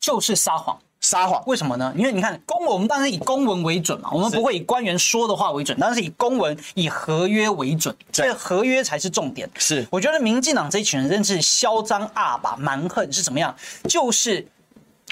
[0.00, 1.42] 就是撒谎，撒谎。
[1.46, 1.92] 为什么呢？
[1.94, 9.46] 因为你看公文，我们当然以公文为准嘛，我们不会以官员说的话为准，当然是以公文、以合约为准，所以合约才是重点。
[9.58, 13.54] 是，我觉得民进党这一群人真是嚣张阿吧蛮横，是怎么样？
[13.86, 14.48] 就是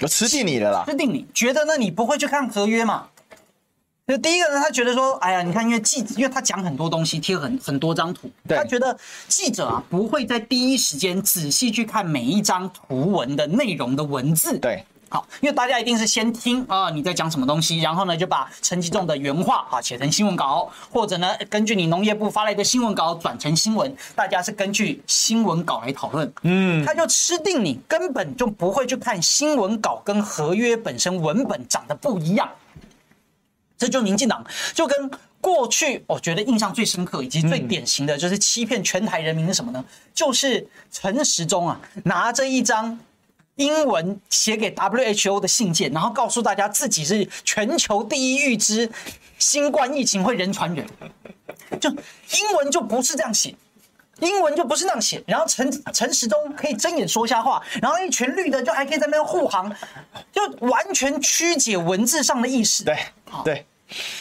[0.01, 3.07] 我吃定你了啦，吃定你，觉得呢你不会去看合约嘛？
[4.08, 14.58] 就第一个呢，他觉得说，哎呀，你看，因为记，因为他讲很多东西，贴很很多张图，他觉得记者啊不会在第一时间仔细去看每一张图文的内容的文字。
[14.58, 26.30] 对，好，因为大家一定是先听啊你在讲什么东西，然后呢就把陈吉仲的原话啊写成新闻稿，或者呢根据你农业部发来的新闻稿转成新闻，大家是根据新闻稿来讨论。
[26.42, 32.50] 嗯，他就吃定你，根本就不会去看新闻稿跟合约本身文本长得不一样。
[33.83, 39.85] 这就民进党就跟过去我觉得印象最深刻以及最典型的就是欺骗全台人民是什么呢？
[40.14, 42.97] 就是陈时中啊，拿着一张
[43.57, 48.88] 英文写给 WHO 的信件，然后告诉大家自己是全球第一预知
[49.37, 50.87] 新冠疫情会人传人，
[51.81, 53.53] 就英文就不是这样写，
[54.21, 55.21] 英文就不是那样写。
[55.27, 59.75] 然后陈陈时中可以睁眼说瞎话，然后一群绿的就还可以在那边护航，
[60.31, 62.85] 就完全曲解文字上的意思。
[62.85, 62.97] 对，
[63.45, 63.66] 对。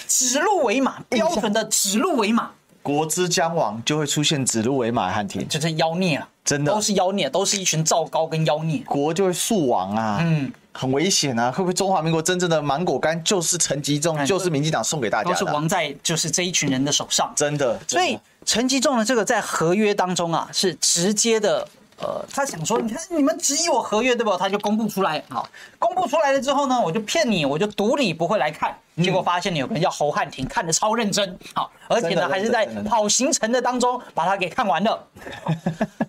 [0.07, 2.51] 指鹿为马，标准的指鹿为马。
[2.83, 6.27] 国之将亡，就会出现指鹿为马，汉庭，就是妖孽啊！
[6.43, 10.17] 真的都是妖孽，都是一群赵高跟妖孽，国就会速亡啊！
[10.21, 11.51] 嗯，很危险啊！
[11.51, 17.79] 会不会中华民国真正的芒果干就是陈吉仲，就是民进党送给大家的，都是亡在就是这一群人的手上，真的。
[17.87, 21.67] 所以陈吉仲的这个在合约当中啊，是直接的。
[22.01, 24.35] 呃，他想说，你看你们质疑我合约对不？
[24.35, 35.07] 他就公布出来，好，公布出来了之后呢，我就骗你，我就赌你不会来看，结果发现你有个人叫侯汉廷，看的超认真，好，而且呢还是在跑行程的当中把它给看完了，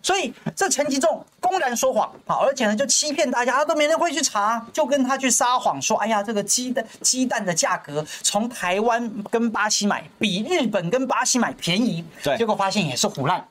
[0.02, 13.46] 所以这陈吉仲公然说谎，好，而且呢就欺骗大家，都没人会去查，就跟他去撒谎说，哎呀，这个鸡蛋鸡蛋的价格从台湾跟巴西买比日本跟巴西买便宜，对，结果发现也是唬烂。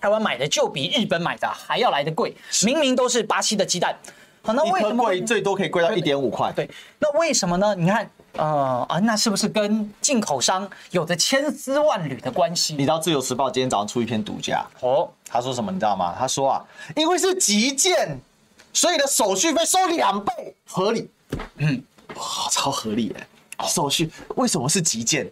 [0.00, 2.34] 台湾买的就比日本买的还要来得贵，
[2.64, 3.94] 明明都是巴西的鸡蛋，
[4.42, 6.50] 好，那为什么贵最多可以贵到一点五块？
[6.52, 7.74] 对，那为什么呢？
[7.74, 12.74] 你看，呃啊，那是不是跟进口商有着千丝万缕的关系？
[12.74, 15.70] 你知道《自由时报》今天早上出一篇独家哦，他说什么？
[15.70, 16.14] 你知道吗？
[16.18, 16.64] 他说啊，
[16.96, 18.18] 因为是急件，
[18.72, 21.10] 所以的手续费收两倍，合理。
[21.58, 21.82] 嗯，
[22.14, 23.66] 哇，超合理哎！
[23.68, 25.30] 手续为什么是急件？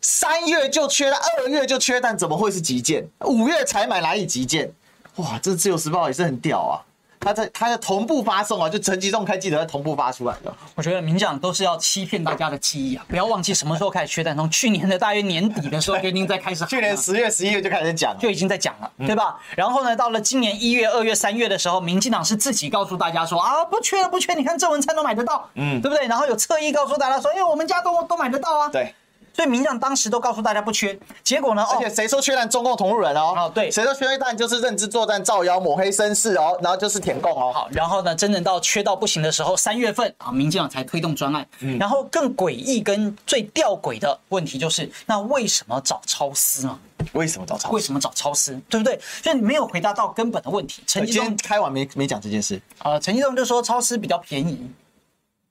[0.00, 3.06] 三月就缺了，二月就缺，但怎么会是急件？
[3.24, 4.70] 五月才买哪里急件？
[5.16, 6.78] 哇，这自由时报也是很屌啊！
[7.20, 10.54] 他在他在同步发送啊，就陈吉仲开记者同步发出来的。
[10.76, 13.04] 我觉得民进党都是要欺骗大家的记忆啊！
[13.08, 19.36] 不要忘记什么时候开始缺蛋，从去年的大约年底的时候就已经在开始，去年十月、十一月就开始讲，就已经在讲了，对吧？
[19.56, 26.06] 然后呢，到了今年一月、二月、三月的时候，民进党是自己告诉大家说啊，不缺了，不缺，你看郑文灿都买得到，嗯，对不对？
[26.06, 28.94] 然后有侧翼告诉大家说，因为我们家都都买得到啊，对。
[29.38, 31.64] 所以民进党当时都告诉大家不缺，结果呢？
[31.70, 32.50] 而且谁说缺蛋？
[32.50, 33.34] 中共同路人哦。
[33.36, 37.52] 哦，对，谁说缺蛋就是认知作战、造谣、抹黑、生事哦，然后就是舔共哦。
[37.52, 41.46] 好，然后呢，真正到缺到不行的时候，三月份啊，民进党才推动专案。
[41.60, 41.78] 嗯。
[41.78, 46.76] 然后更诡异跟最吊诡的问题就是，那为什么找超丝呢？
[47.12, 47.70] 为什么找超？
[47.70, 48.60] 为什么找超丝？
[48.68, 48.98] 对不对？
[49.22, 50.82] 所以你没有回答到根本的问题。
[50.84, 52.98] 陈吉仲开完没没讲这件事啊？
[52.98, 54.68] 陈吉仲就说超丝比较便宜，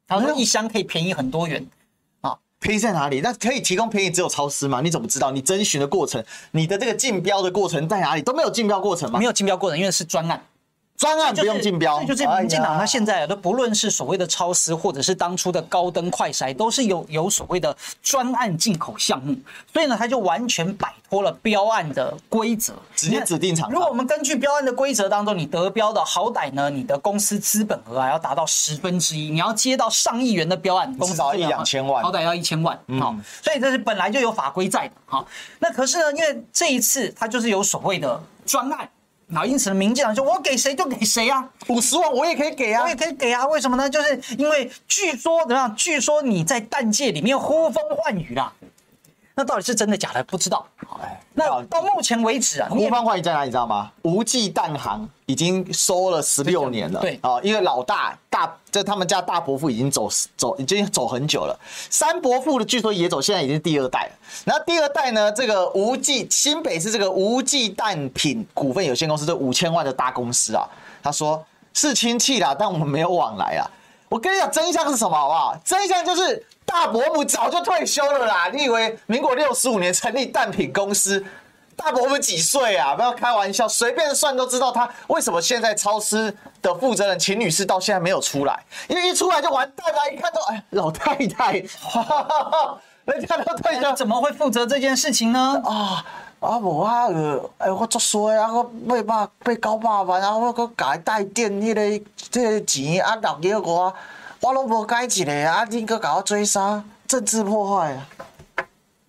[0.10, 1.66] 他说一箱可以便宜很多元。
[2.60, 3.22] 便宜在哪里？
[3.22, 4.82] 那可以提供便宜只有超市吗？
[4.82, 5.32] 你怎么知道？
[5.32, 8.22] 你征询的过程，你的这个竞标的过程在哪里？
[8.22, 9.20] 都没有竞标过程吗？
[9.20, 10.44] 没有竞标过程，因为是专案。
[10.98, 19.36] 专案不用竞标，就是民进党他现在都不论是所谓的超丝，或者是当初的高登快筛，都是有有所谓的专案进口项目，
[19.72, 23.70] 所以呢，他就完全摆脱了标案的规则，直接指定厂。
[23.70, 32.76] 如果我们根据标案的规则当中，你得标的好歹呢，你的公司资本额啊要达到十分之一，你要接到上亿元的标案，至少一两千万，好歹要一千万。
[33.00, 34.96] 好，所以这是本来就有法规在的。
[35.06, 35.28] 好，
[35.60, 38.90] 那可是呢，因为这一次他就是有所谓的专案。
[39.30, 43.46] 然后因此呢，民进党说：“我给谁就给谁啊，五十万我也可以给啊，我也可以给啊。
[43.48, 43.90] 为什么呢？
[43.90, 45.76] 就是因为据说怎么样？
[45.76, 48.54] 据说你在蛋界里面呼风唤雨啦，
[49.38, 50.24] 那到底是真的假的？
[50.24, 50.66] 不知道。
[51.00, 53.46] 哎，那到目前为止啊，呼风唤雨在哪里？
[53.46, 53.92] 你知道吗？
[54.02, 57.00] 无忌蛋行已经收了十六年了。
[57.00, 61.56] 对啊，因为老大大，这他们家大伯父已经走走，已经走很久了。
[61.92, 64.12] 三伯父的据说也走，现在已经第二代了。
[64.44, 70.68] 然后第二代呢，这个无忌新北市这个无忌蛋品股份有限公司，这五千万的大公司啊，
[71.04, 71.46] 他说
[71.76, 73.70] 是亲戚啦，但我们没有往来啊。
[74.10, 75.16] 我跟你讲，真相是什么？
[75.16, 75.58] 好不好？
[75.64, 76.46] 真相就是。
[76.68, 78.50] 大伯母早就退休了啦！
[78.54, 81.26] 你以为民国六十五年成立蛋品公司，
[81.78, 82.94] 大伯母几岁啊？
[82.94, 90.14] 不要开玩笑，随便算都知道他为什么现在超市的负责人秦女士到现在没有出来，因为一出来就完蛋了。
[90.14, 95.62] 一看到哎，老太太，哈哈哈，人家都退休，怎么会负责这件事情呢？
[95.64, 96.04] 啊
[96.40, 98.64] 啊无啊个，哎我作衰啊，我
[99.04, 103.94] 八百八九百万啊，我搁改带电迄个这个钱啊，六亿我。
[104.40, 105.64] 我拢无改一个啊！
[105.64, 108.08] 你搁搞我追杀，政治破坏啊！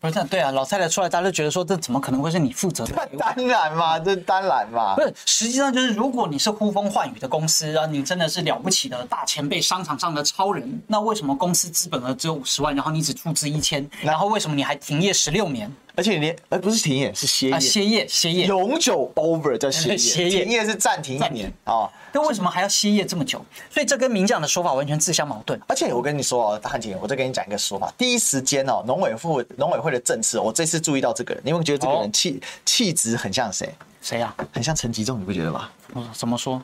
[0.00, 2.94] 不是对啊，老太太出来，大家都觉得说，这怎么可能会是你负责的？
[3.18, 4.94] 当然嘛，这当然嘛。
[4.94, 15.70] 不是，实际上就是，如果你是呼风唤雨的公司啊，你真的是了不起的大前辈，商场上的超人，那为什么公司资本额只有五十万，然后你只出资一千，然后为什么你还停业十六年？
[15.98, 21.90] 而且你连，而不是停业，是歇业，啊、歇业，歇业，永久 over 叫歇业， 歇业，停业是暂停一年啊。
[22.12, 23.44] 那为什么还要歇业这么久？
[23.68, 25.60] 所以这跟名将的说法完全自相矛盾。
[25.66, 27.92] 而且我跟你说哦，大汉姐，我再跟你讲一个说法。
[27.98, 33.68] 第一时间哦，农委会农委会的政策，我这次注意到这个人，你有觉得这个人气气质很像谁？
[34.00, 34.32] 谁呀？
[34.52, 35.68] 很像陈吉仲，你不觉得吗？
[36.14, 36.62] 怎么说？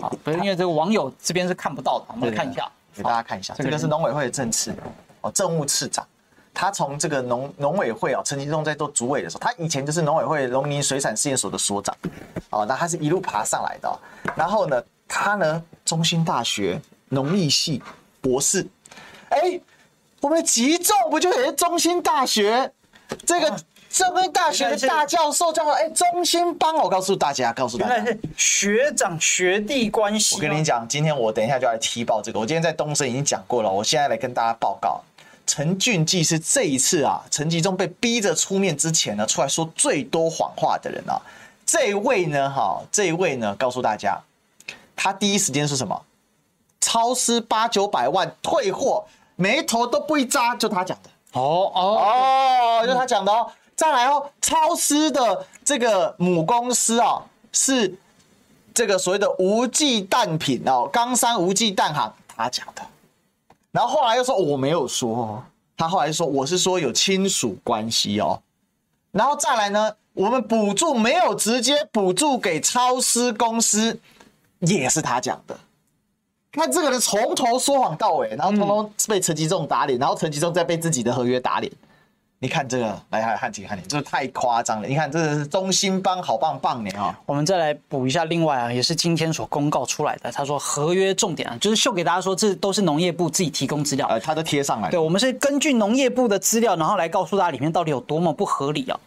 [0.00, 2.66] 好，不是因为这个网友这边是看不到的，我们来看一下，
[2.96, 4.74] 给大家看一下，这个是农委会的政次
[5.20, 6.06] 哦，政务次长。
[6.52, 11.96] 他从这个农农委会啊，陈吉仲在做主委的时候，他以前就是农委会农林水产试验所的所长，
[12.50, 13.98] 哦，那他是一路爬上来的。
[14.36, 17.82] 然后呢，他呢，中兴大学农艺系
[18.20, 18.66] 博士，
[19.30, 19.60] 哎，
[20.20, 22.70] 我们吉仲不就也是中兴大学
[23.24, 23.48] 这个
[23.88, 26.76] 中兴大学的大教授叫做哎中兴帮？
[26.76, 28.04] 我告诉大家，告诉大家，
[28.36, 30.34] 学长学弟关系。
[30.34, 32.38] 我跟你讲，今天我等一下就来踢爆这个。
[32.38, 35.00] 我今天在东森已经讲过了，我现在来跟大家报告。
[35.50, 41.20] 陈俊记是这一次啊，陈吉仲被逼着出面之前呢，出来说最多谎话的人啊。
[41.66, 44.16] 这一位呢，哈，这一位呢，告诉大家，
[44.94, 46.00] 他第一时间是什么？
[46.80, 51.10] 超市八九百万退货，眉头都不一扎，就他讲的。
[51.32, 53.50] 哦哦哦，就他讲的哦。
[53.74, 57.92] 再来哦，超市的这个母公司啊，是
[58.72, 62.82] 这个所谓的无忌蛋品哦，冈山无忌蛋行，他讲的。
[63.72, 65.42] 然后后来又说我没有说，
[65.76, 68.42] 他后来说我是说有亲属关系哦，
[69.12, 73.98] 然后再来呢，我们补助没有直接补助给超市公司，
[74.60, 75.58] 也是他讲的。
[76.54, 81.72] 那这个人从头说谎到尾，然后通通被陈吉仲打脸，然后陈吉仲再被自己的合约打脸。
[82.42, 84.88] 你看这个，来来汉庭汉庭，这个太夸张了。
[84.88, 87.14] 你看这个是中兴帮好棒棒的啊！
[87.26, 90.32] 我们再来补一下，另外啊，也是今天所公告出来的。
[90.32, 94.88] 他说合约重点啊，就是秀给大家说，这都是农业部自己提供资料，呃，他都贴上来。
[94.88, 98.98] 对，我们是根据农业部的资料，然后来告诉大家里面到底有多么不合理啊。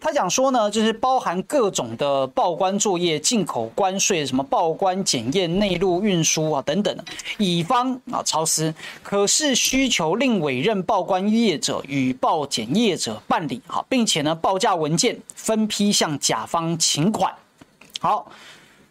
[0.00, 6.96] 他讲说呢，就是包含各种的报关作业、进口关税、什么报关检验、内陆运输啊等等，
[7.38, 17.34] 乙方啊超时可是需求另委任报关业者与报检业者办理好，并且呢报价文件分批向甲方请款。
[18.00, 18.30] 好，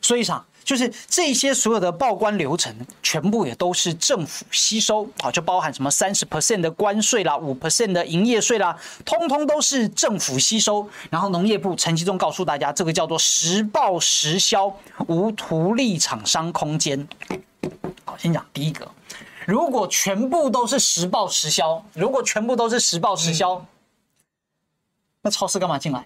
[0.02, 0.46] 所以上。
[0.68, 10.86] 就是这些所有的报关流程，全部也都是政府吸收，好，就包含什么三十 percent 的关税啦，五 percent 的营业税啦，通通都是政府吸收。
[11.10, 14.68] 然后农业部陈其中告诉大家，这个叫做实报实销，
[15.08, 17.08] 无图利厂商空间。
[18.04, 18.86] 好，先讲第一个，
[19.46, 23.66] 如果全部都是实报实销，如果全部都是实报实销，
[25.22, 26.06] 那超市干嘛进来？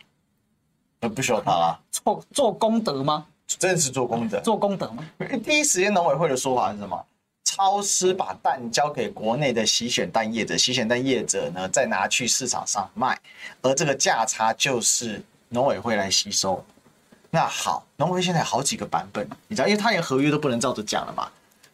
[0.99, 3.25] 那不需要他啦，做做功德吗？
[3.59, 5.03] 真的是做功德，做功德吗？
[5.43, 7.05] 第一时间农委会的说法是什么？
[7.43, 13.19] 超市把蛋交给国内的洗选蛋业者，洗选蛋业者呢再拿去市场上卖，
[13.61, 16.63] 而这个价差就是农委会来吸收。
[17.29, 21.29] 那好，农委会现在好几个版本，你知道，因为他连合约都不能照着讲了嘛。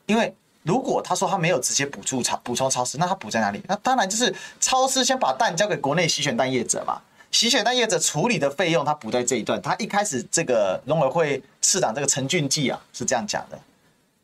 [0.07, 3.61] 因为如果他说他没有直接补助超补充超市，那他补在哪里？
[3.67, 6.99] 那当然就是超市先把蛋交给国内洗选蛋业者嘛。
[7.31, 9.61] 洗血蛋业者处理的费用，他补在这一段。
[9.61, 13.59] 他一开始这个农委会市长这个陈俊记啊是这样讲的。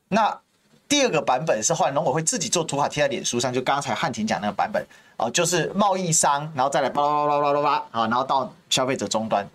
[0.07, 0.39] 那
[0.87, 4.85] 第二个版本是后来农委会自己做图卡贴在脸书上，就刚才汉庭讲那个版本
[5.17, 9.45] 啊，就是贸易商，然后再来巴拉巴拉巴拉巴啊，然后到消费者终端。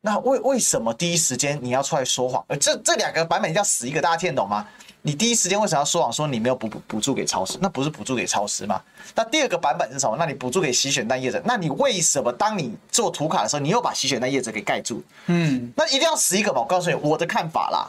[0.00, 2.44] 那为为什么第一时间你要出来说谎？
[2.48, 4.66] 呃，这这两个版本一定要死一个，大家听得懂吗？
[5.06, 7.58] 你第一时间为什么要说谎说你没有补补补助给超市？
[7.60, 8.80] 那不是补助给超市吗？
[9.14, 10.16] 那第二个版本是什么？
[10.18, 11.40] 那你补助给洗选蛋业者？
[11.44, 15.02] 那你为什么当你做图卡的时候，你又把洗选蛋业者给盖住？
[15.26, 16.60] 嗯，那一定要死一个嘛？
[16.60, 17.86] 我告诉你我的看法啦。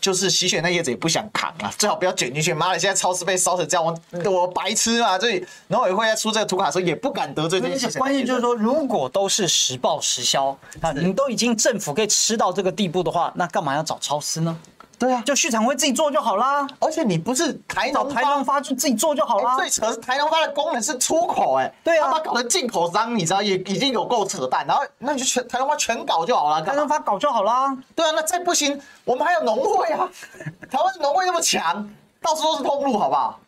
[0.00, 2.54] 就是洗选那叶子也不想扛啊，最好不要卷进去。
[2.54, 5.18] 妈的，现在超市被烧成这样，我我白痴嘛。
[5.18, 7.86] 所以农委会在出这个图卡的时候也不敢得罪这些。
[7.98, 14.58] 关键就是说，如果都是实报实销，啊你都已经政府可以吃到这个地步的话，那干嘛要找超市呢？
[15.00, 16.68] 对啊，就畜产会自己做就好啦。
[16.78, 19.56] 而且你不是台农台农发就自己做就好啦。
[19.56, 24.66] 最扯是台农发的功能是出口，哎，对啊，他把搞的进口商，你知道也已经有够扯淡。
[24.66, 27.74] 然后那你就全台农发全搞就好了，台农发搞就好啦。
[27.94, 30.06] 对啊，那再不行，我们还有农会啊，
[30.70, 31.88] 台湾农会那么强，
[32.20, 33.40] 到处都是通路，好不好？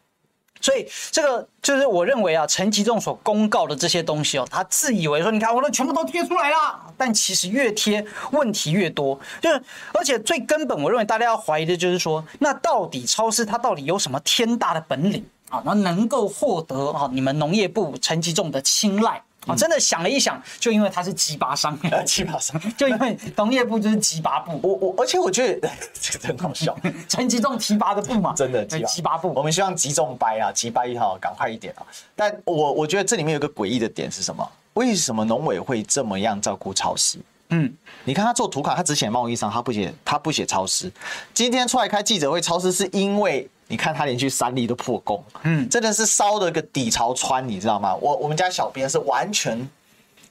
[0.62, 9.18] 所以这个就是我认为啊，陈吉仲所公告的这些东西哦，他自以为说，你看我都全部都贴出来了，但其实越贴问题越多。
[9.40, 15.60] 就是而且最根本，我认为大家要怀疑的就是说，那到底超市它到底有什么天大的本领啊？
[15.66, 19.20] 那能够获得啊你们农业部陈吉仲的青睐？
[19.46, 21.76] 啊，真的想了一想，就因为他是鸡巴商，
[22.06, 24.60] 鸡巴商，就因为农业部就是鸡巴部。
[24.62, 25.68] 我我，而且我觉得
[26.00, 26.76] 这个很好笑，
[27.08, 29.32] 陈吉仲提拔的部嘛，真的鸡巴部。
[29.34, 31.82] 我们希望吉仲掰啊，吉掰一号赶快一点啊。
[32.14, 34.48] 但我我觉得这里面有个诡异的点是什么？
[34.74, 37.18] 为什么农委会这么样照顾超市？
[37.48, 37.70] 嗯，
[38.04, 40.90] 你看他做图卡，他只写贸易商，他不写他不写超市。
[41.34, 43.48] 今天出来开记者会，超市是因为。
[43.72, 47.94] 你看他连续三例都破功，嗯，真的是烧了个底朝穿，你知道吗？
[47.94, 49.66] 我我们家小编是完全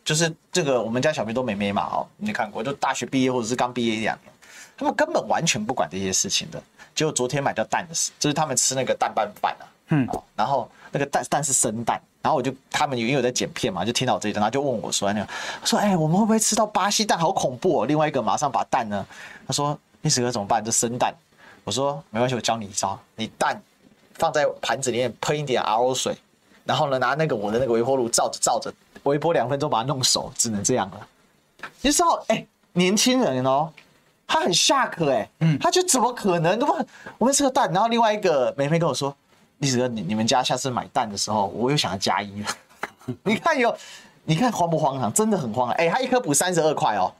[0.06, 4.32] 就是这个，我们家小编都没没嘛哦，你看过，就大学毕业或者是刚毕业一两年，
[4.78, 6.62] 他们根本完全不管这些事情的。
[6.94, 15.28] 结果昨天买到蛋的事，就是他们吃那个蛋拌饭啊，嗯，然后那个蛋蛋是生蛋，然后我就他们因为有在剪片嘛，就听到这一段，他就问我说那个，
[15.66, 17.18] 说哎，我们会不会吃到巴西蛋？
[17.18, 17.86] 好恐怖哦！
[17.88, 19.04] 另外一个马上把蛋呢，
[19.48, 20.64] 他说你死哥怎么办？
[20.64, 21.12] 这生蛋。
[21.64, 23.00] 我说没关系，我教你一招。
[23.16, 23.62] 你蛋
[24.16, 26.16] 放在盘子里面，喷一点 RO 水，
[26.66, 31.08] 然后呢，拿那个我的那个微波炉照着照着，微波两分钟把它弄熟，只能这样了。
[31.82, 33.72] 你知道，哎，年轻人哦，
[34.28, 36.58] 他很下课哎，嗯，他就怎么可能？
[36.58, 36.76] 对吧？
[37.18, 39.16] 我们吃个蛋，然后另外一个梅梅跟我说
[39.60, 42.50] ：“历史哥，你你们家下次买蛋的时候，我又想要加一了。
[43.24, 43.76] ”你看有，
[44.24, 45.14] 你看荒不荒唐？
[45.14, 45.76] 真的很荒唐！
[45.76, 47.14] 哎，他一颗补三十二块哦。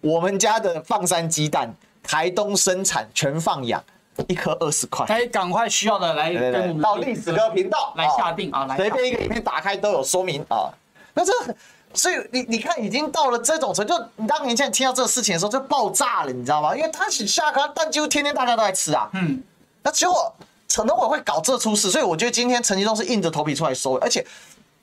[0.00, 1.74] 我们家的放山鸡蛋。
[2.02, 3.82] 台东生产全放养，
[4.28, 5.06] 一颗二十块。
[5.06, 10.68] 可以赶快需要的来跟我们到历史哥频道来下定啊，来随便一个影片打开都有说明啊。
[11.14, 11.32] 那这
[11.94, 16.74] 所以你你看已经到了这种程度，就你当年现在听到这个事情的时候就爆炸了，你知道吗？
[16.76, 19.08] 因为他下课，但几乎天天大家都在吃啊。
[19.12, 19.42] 嗯，
[19.82, 20.32] 那结果
[20.68, 24.24] 陈农委会搞这出事，所以我觉得今天陈吉仲是硬着头皮出来收，而且。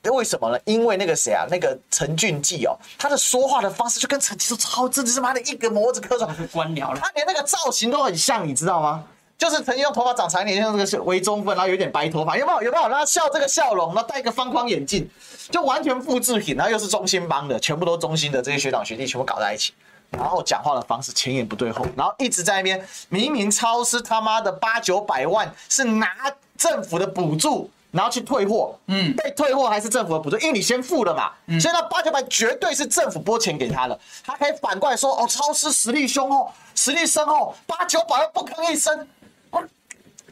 [0.04, 0.58] 为什么呢？
[0.64, 7.00] 因为那个谁啊，那个陈俊记哦，他的说话的方式就跟陈吉仲超，真的是妈的一个模子刻出来，官僚了。
[7.00, 9.04] 他连那个造型都很像，你知道吗？
[9.36, 12.62] 就是陈其用头发长长一点，像这个是微中分，然后有点白头发，有没有？
[12.62, 12.88] 有没有？
[12.88, 15.08] 然后笑这个笑容，然后戴一个方框眼镜，
[15.50, 16.56] 就完全复制品。
[16.56, 19.72] 然后又是中心帮的，全部都中心的这些学长学弟全部搞在一起，
[20.10, 26.08] 然后讲话的方式前言不对后，然后一直在那边明明超市他妈的八九百万是拿
[26.56, 27.70] 政府的补助。
[27.90, 39.08] 然后去退货，嗯，被退货还是政府的补助，因为你先付了嘛，嗯，所以那八九百绝对是政府拨钱给他的，他可以反过来说，哦，超市实力雄厚，实力深厚，八九百万不吭一声。
[39.50, 39.64] 我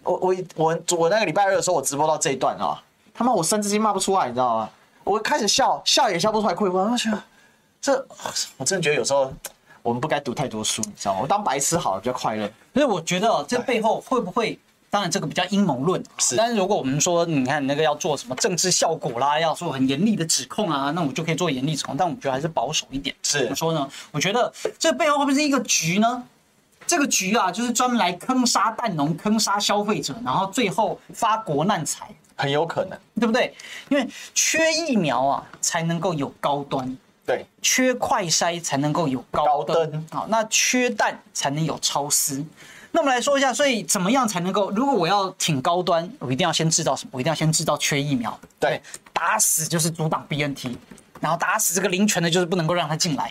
[0.03, 2.81] 我我我我那个礼拜二的时候，我直播到这一段啊，
[3.15, 4.71] 他妈我三字经骂不出来，你知道吗？
[5.03, 7.11] 我开始笑笑也笑不出来，亏我，我去，
[7.81, 8.07] 这
[8.59, 9.33] 我真的觉得有时候
[9.83, 11.21] 我们不该读太多书，你知道吗？
[11.23, 12.47] 我当白痴好了，比较快乐。
[12.75, 14.59] 所以我觉得这背后会不会？
[14.97, 16.03] 当然，这个比较阴谋论。
[16.17, 21.95] 是，但是如果我们说，你看那个要做什么政治效果啦，要做很严厉的指控啊，那我就可以做严厉指控。
[21.99, 23.15] 但我觉得还是保守一点。
[23.23, 23.87] 是，怎么说呢？
[24.11, 26.23] 我觉得这背后会不会是一个局呢？
[26.87, 32.09] 这个局啊，就是专门来坑杀蛋农、坑杀消费者，然后最后发国难财。
[32.39, 33.55] 很有可能，对不对？
[33.91, 36.97] 因为缺疫苗啊，才能够有高端。
[37.27, 40.07] 对，缺快筛才能够有高登。
[40.11, 42.43] 好，那缺蛋才能有超丝。
[42.97, 44.71] 那我们来说一下，所以怎么样才能够？
[44.71, 47.11] 如果我要挺高端，我一定要先制造什么？
[47.13, 48.41] 我一定要先制造缺疫苗。
[48.59, 48.81] 对，
[49.13, 50.75] 打死就是阻挡 BNT，
[51.21, 53.31] 然后打死这个林权的，就是不能够让他进来。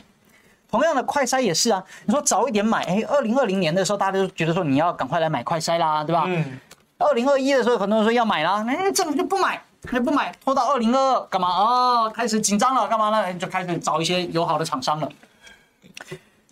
[0.70, 1.84] 同样的，快筛也是啊。
[2.06, 6.26] 你说早一点买，哎，二零二零年的时候，大家都觉得说你要赶快来买快筛啦，对吧？
[6.28, 6.60] 嗯。
[7.00, 9.60] 二零二一的时候，很多人说要买啦，哎，政府就不买，
[9.92, 11.48] 就不买，拖到二零二二干嘛？
[11.48, 13.34] 哦，开始紧张了，干嘛呢？
[13.34, 15.10] 就开始找一些友好的厂商了。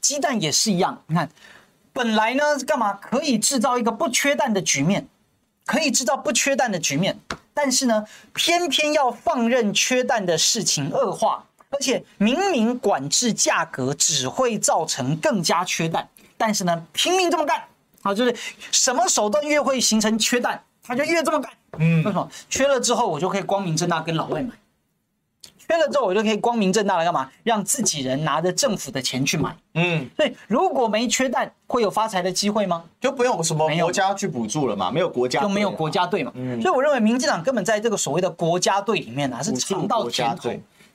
[0.01, 1.29] 鸡蛋也是一样，你看。
[1.93, 5.07] 本来呢，干嘛可以制造一个不缺蛋的局面，
[5.65, 7.17] 可以制造不缺蛋的局面，
[7.53, 17.63] 但是呢，偏偏要放任缺蛋的事情恶化，而且明明管制价格只会造成更加缺蛋，但是呢，拼命这么干，
[18.01, 18.35] 啊，就是
[18.71, 21.53] 什么手段越会形成缺蛋，他就越这么干。
[21.79, 22.27] 嗯，为什么？
[22.49, 24.49] 缺了之后，我就可以光明正大跟老外买。
[25.67, 27.29] 缺了之后，我就可以光明正大的干嘛？
[27.43, 29.55] 让自己人拿着政府的钱去买。
[29.75, 32.83] 嗯，所以如果没缺蛋，会有发财的机会吗？
[32.99, 34.91] 就不用什么国家去补助了嘛？
[34.91, 36.31] 没有国家就没有国家队嘛？
[36.35, 40.51] 嗯，所以我认为民进党根本在这个所谓的国家队里面呢、啊，是尝到甜头，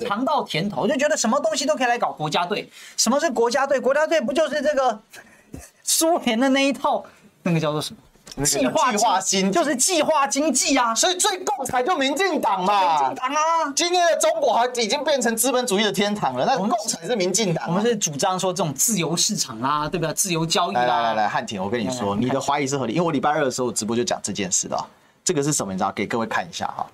[0.07, 2.69] 尝到甜头，就觉得什么东西都可以来搞国家队。
[2.97, 3.81] 什么是国家队？
[3.81, 5.01] 国家队不就是这个
[5.83, 7.05] 苏联的那一套？
[7.43, 8.01] 那个叫做什么？
[8.45, 13.73] 计划计划经就是计划经济啊，所以最共产就民进党嘛，民进党啊。
[13.75, 17.67] 今天的中国还已经变成资本主义的天堂了，那共产是民进党。
[17.69, 20.15] 我们是主张说这种自由市场啊，对不对？
[20.15, 20.85] 自由交易啊。
[20.85, 24.77] 来来来，汉庭，我跟你说，你的怀疑是合理，因为我礼拜二的时候直播就讲这件事的。
[25.25, 25.73] 这个是什么？
[25.73, 25.93] 你知道？
[25.93, 26.87] 给各位看一下哈，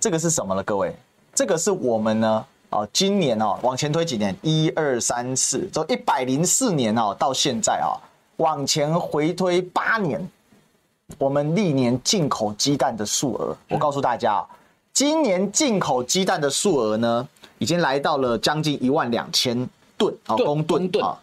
[0.00, 0.62] 这个是什么了？
[0.62, 0.96] 各位，
[1.34, 7.92] 这个是我们呢啊，今年哦，往前推几年，一二三四，从一百零四年哦到现在啊，
[8.36, 10.26] 往前回推八年。
[11.18, 14.46] 我们历年进口鸡蛋的数额，我告诉大家啊，
[14.92, 21.18] 今年进口鸡蛋的数额呢，已经来到了将近一万两千吨啊，公吨啊。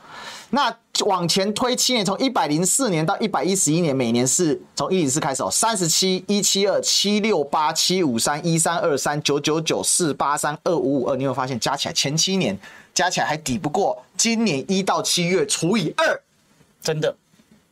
[0.51, 0.75] 那
[1.05, 12.57] 往前推七年，从一百零四年到一百一十一年，每年是从一零四开始哦，三十七、一七二、七六八、七五三、一三二三、九九九、四八三、二五五二，你有发现加起来前七年
[12.95, 16.21] 加起来还抵不过今年一到七月除以二，
[16.81, 17.15] 真的。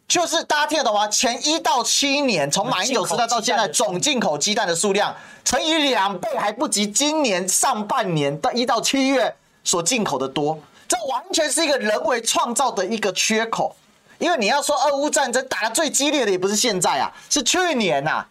[0.07, 1.05] 就是大家听得懂吗？
[1.09, 9.35] 前一到七年，从马英九时代到现在，总进口鸡蛋的数量乘以两倍还不及今年上半年到一到七月
[9.65, 13.75] 所进口的多，这完全是一个人为创造的一个缺口。
[14.17, 18.25] 因为你要说俄乌战争打得最激烈的也不是现在啊，是去年呐。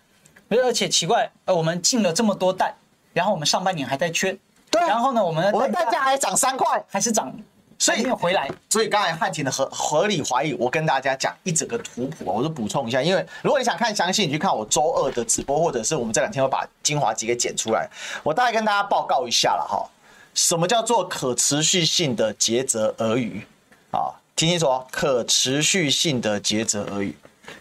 [0.48, 2.74] 而且奇怪，呃，我们进了这么多蛋，
[3.12, 4.36] 然后我们上半年还在缺，
[4.70, 7.30] 对，然后呢，我们我们蛋价还涨三块，还是涨。
[7.78, 17.88] 所以回来，所以刚才汉庭的合合理怀疑，我跟大家讲一整个图谱，我就补充一下，因为如果你想看详细，你去看我周二的直播，或者是我们这两天会把精华集给剪出来，
[18.22, 19.86] 我大概跟大家报告一下了哈。
[20.34, 23.46] 什么叫做可持续性的竭泽而渔
[23.90, 24.12] 啊？
[24.34, 27.14] 听清楚哦，可持续性的竭泽而渔，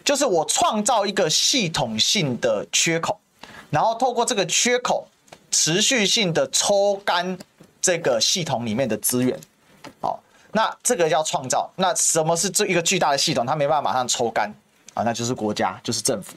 [0.04, 3.18] 就是我创造一个系统性的缺口，
[3.70, 5.08] 然后透过这个缺口
[5.50, 7.38] 持续性的抽干
[7.80, 9.38] 这个系统里面的资源。
[10.56, 11.70] 好，那这个要创造。
[11.76, 13.44] 那什么是这一个巨大的系统？
[13.44, 14.52] 它没办法马上抽干
[14.94, 16.34] 啊，那就是国家，就是政府。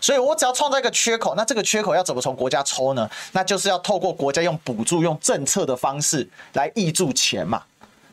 [0.00, 3.08] 所以我只要创造一个缺口，那这个缺口要怎么从国家抽呢？
[3.32, 7.62] 那就是要透过国家用补助、用政策的方式来挹注钱嘛。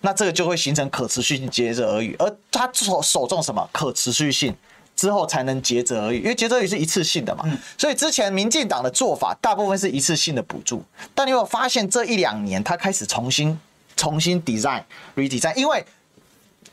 [0.01, 4.55] 那这个就会形成可持续性竭泽而渔，而他手手中什么可持续性
[4.95, 7.45] 之后才能竭泽而渔，因为竭泽而渔是一次性的嘛。
[7.77, 10.83] 所以之前民进党的做法大部分是一次性的补助，
[11.13, 13.59] 但你有发现这一两年他开始重新。
[13.95, 14.83] 重新 design
[15.15, 15.85] redesign，因为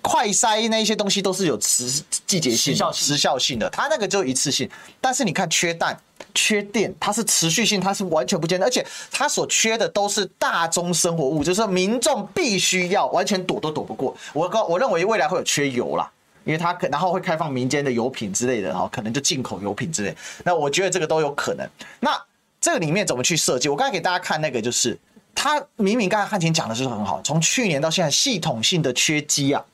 [0.01, 4.69] 快筛那一些东西都是有时季节性、时效性的，它那个就一次性。
[5.01, 5.97] 但是你看缺蛋、
[6.35, 14.17] 缺电，它是持续性，它是完全不见的，而且它所缺的都是大宗生活物，就是民众必须要完全躲都躲不过。
[14.33, 16.11] 我告我认为未来会有缺油啦，
[16.43, 20.13] 因为它可然后会开放民间的油品之类的，哈，可能就进口油品之类。
[20.43, 21.65] 那我觉得这个都有可能。
[22.01, 22.21] 那
[22.61, 23.69] 这个里面怎么去设计？
[23.69, 24.99] 我刚才给大家看那个就是。
[25.35, 29.65] 他明明刚才汉庭讲的是很好，从去年到现在系统性的缺鸡啊，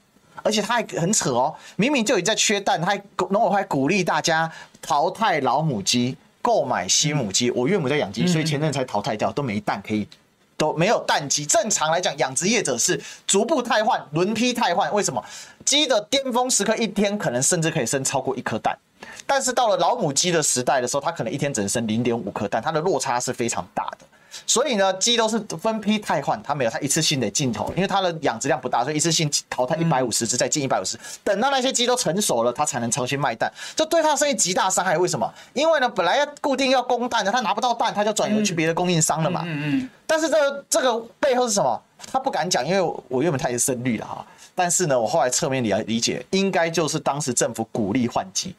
[0.42, 4.50] 而且他还很扯哦，明明就已经在缺蛋，他还农委会还鼓励大家
[4.80, 7.50] 淘汰老母鸡，购买新母鸡。
[7.50, 10.08] 我岳母在养鸡，所以前阵才淘汰掉，都没蛋可以，
[10.56, 11.44] 都没有蛋鸡。
[11.44, 14.90] 正常来讲，养殖业者是逐步汰换、轮批汰换。
[14.94, 15.22] 为什么？
[15.64, 18.78] 鸡的巅峰时刻一天可能甚至可以生超过一颗蛋，
[19.26, 24.06] 但是到了老母鸡的时代的时候，它可能一天只能生零点五颗蛋，它的落差是非常大的。
[24.46, 34.96] 所以呢，鸡都是分批汰换，它没有它一次性的进头，因为它的养殖量不大，所以一次性淘汰一百五十只，再进一百五十，等到那些鸡都成熟了，它才能重新卖蛋，这对它生意极大伤害。
[34.98, 35.32] 为什么？
[35.52, 39.42] 因为呢，本来要固定要供蛋的，它拿不到蛋，它就转移去别的供应商了嘛。
[39.46, 39.90] 嗯嗯。
[40.06, 41.82] 但是这个这个背后是什么？
[42.10, 44.24] 他不敢讲，因为我原本他也是深绿了哈。
[44.54, 48.54] 但是呢，我后来侧面理理解，应该就是当时政府鼓励换鸡。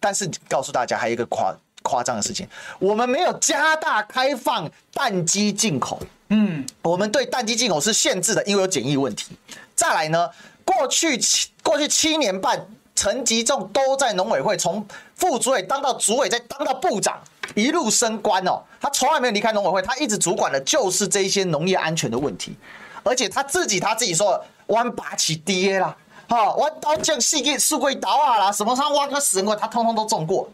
[0.00, 1.54] 但是告诉大家，还有一个夸。
[1.88, 2.46] 夸张的事情，
[2.78, 9.28] 我们没有加大开放蛋鸡进口，嗯，我们对蛋鸡进口是限制的，因为有检疫问题。
[9.74, 10.28] 再来呢，
[10.64, 17.18] 过去七过去七年半，陈吉仲都在农委会，从副主委当到主委，再当到部长，
[17.54, 22.56] 一路升官哦，他从来没有离开农委会，他一直主管的就是这些农业安全的问题，
[23.02, 25.96] 而且他自己他自己说，弯拔起爹啦，
[26.28, 30.48] 哈，弯刀将细给树贵刀啊啦，什么他挖个死人过，他通通都种过。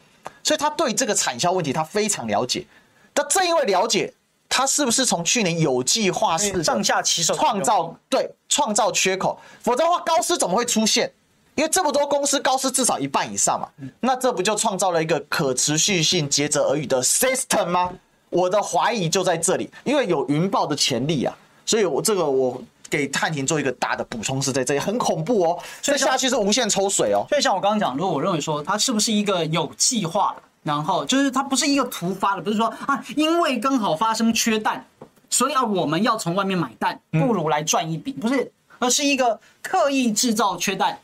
[0.45, 2.64] 所以他对这个产销问题他非常了解，
[3.12, 4.12] 但正因为了解，
[4.49, 11.12] 他是不是从去年有计划式上下其手创造对创造缺口，否则的话高斯怎么会出现？
[11.57, 13.68] 因为这么多公司高斯至少一半以上嘛，
[14.01, 17.92] 那这不就创造了一个可持续性、竭泽而渔的 system 吗？
[18.28, 22.61] 我的怀疑就在这里，因为有云豹的潜力啊，所以我这个我
[22.95, 27.26] 给探庭做一个大的补充是在这里，很恐怖哦，所以下去是无限抽水哦。
[27.28, 34.86] 所以像我刚刚讲，如果我认为说它是不是一个有计划，然后就是它不是一个突发的，不是说啊，因为刚好发生缺蛋，
[35.28, 40.99] 所以啊我们要从外面买蛋，不如来赚一笔，不是，而是一个刻意制造缺蛋。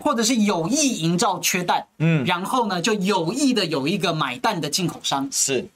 [0.00, 5.68] 或者是有意营造缺蛋，嗯，然后呢，就有意的有一个买蛋的进口商，是，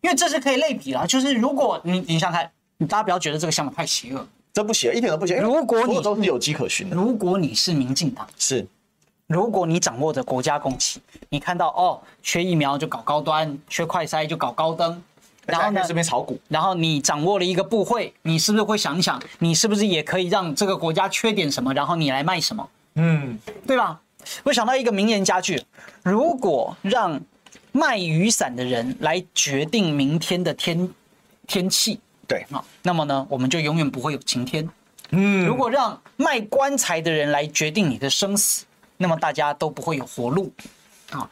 [0.00, 1.04] 因为这是可以类比啦。
[1.04, 2.48] 就是如果你你想看，
[2.80, 5.36] 你大家不要觉得这个项目太邪恶，这不邪，一点都不邪。
[5.36, 8.66] 如果你都是有迹可循的，如果你是民进党，是，
[9.26, 15.02] 如果你掌握着国家公器，你看到哦，缺疫苗就搞高端，缺快筛就搞高登，
[15.44, 22.66] 然后呢这边炒股，然后你掌握了一个部会，你是不是会想一想，你是不是也可以让这个国家缺点什么，然后你来卖什么？
[22.94, 24.00] 嗯，对吧？
[24.44, 25.62] 我想到一个名言佳句：
[26.02, 27.20] 如果让
[27.72, 30.88] 卖雨伞的人来决定明天的天
[31.46, 32.00] 天气，
[32.30, 34.68] 对啊，那么呢，我们就永远不会有晴天。
[35.10, 38.64] 嗯，如果让卖棺材的人来决定你的生死，
[38.98, 40.52] 那么大家都不会有活路。
[41.10, 41.28] 啊，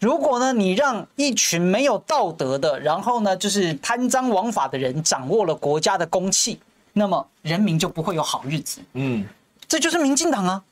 [0.00, 6.58] 如果呢，你让一群没有道德的，然后呢，就是贪赃枉法的人掌握了国家的公器，
[6.94, 8.80] 那么人民就不会有好日子。
[8.94, 9.26] 嗯，
[9.68, 10.64] 这就是民进党啊。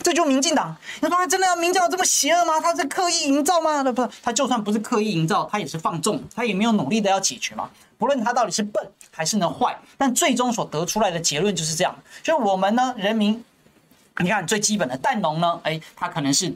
[0.00, 2.60] 这就民进党，你说他真的要民进党这么邪恶吗？
[2.60, 3.82] 他是刻意营造吗？
[3.82, 7.68] 那不，他就算不是刻意营造，他也是放纵，他也没有努力的要解决嘛。
[7.98, 11.94] 不论他到底是笨还是呢坏，但最终所得出来的结论就是这样。
[12.22, 13.44] 就我们呢，人民。
[14.20, 16.52] 你看最基本的蛋农呢，哎，他可能是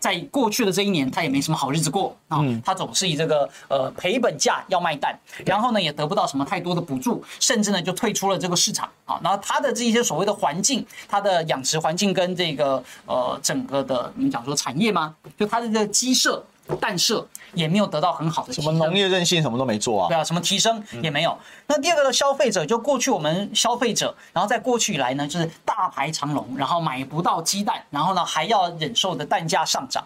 [0.00, 2.40] 在过去的这一年，他也没什么好日子过啊。
[2.64, 5.16] 他总是以这个呃赔本价要卖蛋，
[5.46, 9.20] 然后呢也得不到什么太多的补助，甚至呢就退出了这个市场啊。
[9.22, 15.14] 然后他的这一些所谓的环境，他的养殖环境跟这个呃整个的你讲说产业吗？
[15.38, 16.44] 就他的这个鸡舍。
[16.80, 21.38] 蛋舍也没有得到很好的什么农业韧性什么都没做啊，对啊，什么提升也没有。
[21.66, 30.02] 那第二个呢消费者，就过去我们消费者，然后在过去以来呢，就是大排长龙，然后买不到鸡蛋，然后呢还要忍受的蛋价上涨。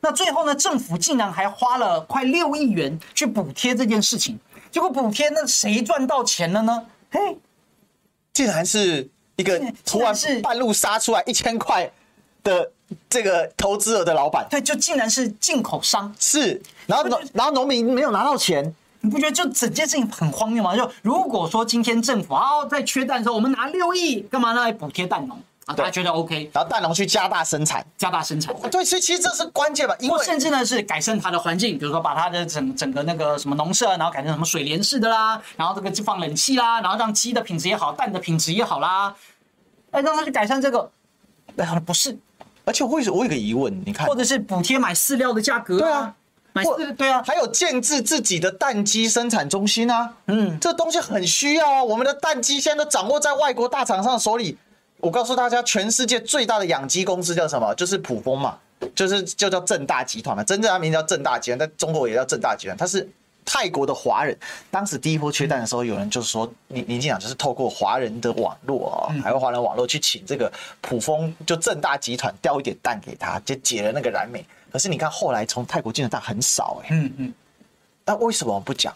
[0.00, 4.38] 那最后呢，政府竟然还花了快六亿元去补贴这件事情，
[4.70, 6.86] 结果补贴那谁赚到钱了呢？
[7.10, 7.36] 嘿，
[8.32, 11.92] 竟然是一个突然是半路杀出来一千块
[12.42, 12.72] 的。
[13.08, 20.76] 这个投资额的老板，对，就竟然是进口商，是，然后农，然后农民没有拿到钱，你不觉得就整件事情很荒谬吗？
[20.76, 24.62] 就如果说今天政府啊在缺蛋的时候，我们拿六亿干嘛呢？
[24.62, 25.38] 来补贴蛋农？
[25.66, 39.14] 啊，大家觉得 OK，然后蛋农去加大生产，加大生产，对，所以其实这是关键吧，因为甚至呢是改善它的环境，比如说把它的整整个那个什么农舍，然后改成什么水帘式的啦，然后这个就放冷气啦，然后让鸡的品质也好，蛋的品质也好啦，
[39.90, 40.90] 哎，让它去改善这个，
[41.56, 42.18] 哎，不是。
[42.70, 43.82] 而且为什么我有个疑问？
[43.84, 45.78] 你看，或者是补贴买饲料的价格？
[45.78, 46.14] 对啊，
[46.52, 50.14] 买饲对啊，还有建制自己的蛋鸡生产中心啊。
[50.26, 51.82] 嗯，这东西很需要啊。
[51.82, 54.56] 我们的蛋鸡现在都掌握在外国大厂商手里。
[54.98, 57.74] 我告诉大家，全世界最大的养鸡公司叫什么？
[57.74, 58.56] 就是普丰嘛，
[58.94, 60.44] 就是就叫正大集团嘛。
[60.44, 62.76] 真正它名字叫正大集团，在中国也叫正大集团。
[62.76, 63.08] 它是。
[63.44, 64.36] 泰国的华人，
[64.70, 74.44] 当时第一波缺蛋的时候，有人就是说，你你这样就是透过华人的网络哦，还有华人网络去请这个普丰，就正大集团调一点蛋给他，就解了那个燃眉。
[74.70, 77.34] 可是你看后来从泰国进的蛋很少哎，嗯嗯，
[78.04, 78.94] 那为什么我不讲？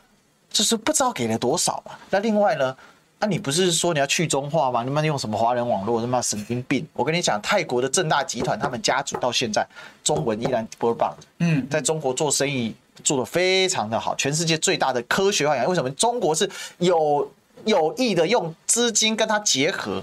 [0.51, 1.93] 就是不知道给了多少嘛。
[2.11, 2.77] 那另外呢，
[3.19, 4.85] 那你不是说你要去中化吗？
[4.85, 6.01] 你们用什么华人网络？
[6.01, 6.87] 他妈神经病！
[6.93, 9.67] 我跟你讲，泰国的正大集团他们家族到现在
[10.05, 12.73] 中文依然倍棒，嗯，在中国做生意。
[13.03, 17.29] 做的非常的好，全世界最大的科学化养，为什么中国是有
[17.65, 20.03] 有意的用资金跟它结合，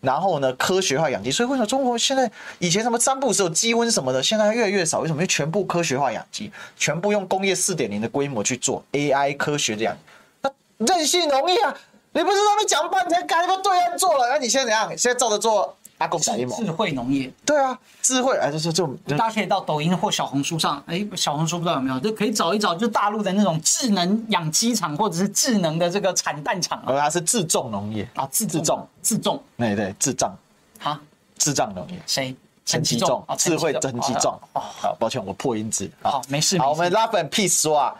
[0.00, 1.30] 然后呢科学化养鸡？
[1.30, 4.98] 所以为什么中国现在以前什么三步时有鸡瘟什么的，现在越来越少？
[4.98, 5.18] 为什么？
[5.18, 9.96] 因为全部科学化养鸡，全部用工业四点零的规模去做 AI 科学这样。
[10.40, 11.72] 那任性容易啊，
[12.12, 14.88] 你不是那边讲半天，改个对岸做了，那你现在怎样？
[14.98, 15.76] 现在照着做。
[16.08, 28.86] 智慧农业，对啊，智慧哎，就是这种，大家可以到抖音或小红书上，哎，小红书不知道有没有，就可以找一找，就大陆的那种智能养鸡场或者是智能的这个产蛋场，而它是自种农业啊，自自种。
[29.00, 30.36] 自种，对对，智障
[30.78, 31.00] 哈，
[31.36, 32.34] 智障农业，谁？
[32.64, 37.94] 陈其重，智慧陈其重，好，抱歉，我破音字，好，没事，好，我们 Love and Peace 说啊，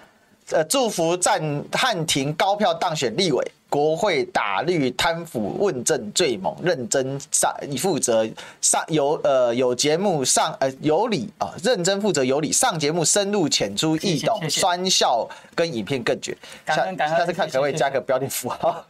[0.52, 3.52] 呃，祝福战汉庭高票当选立委。
[3.72, 8.28] 国会打绿贪腐问政最猛，认真上你负责
[8.60, 16.36] 上有呃有节目上呃有理啊，认真负责有理上节目深入浅出易懂，酸笑跟影片更绝。
[16.66, 18.84] 下下次看可不可以加个标点符号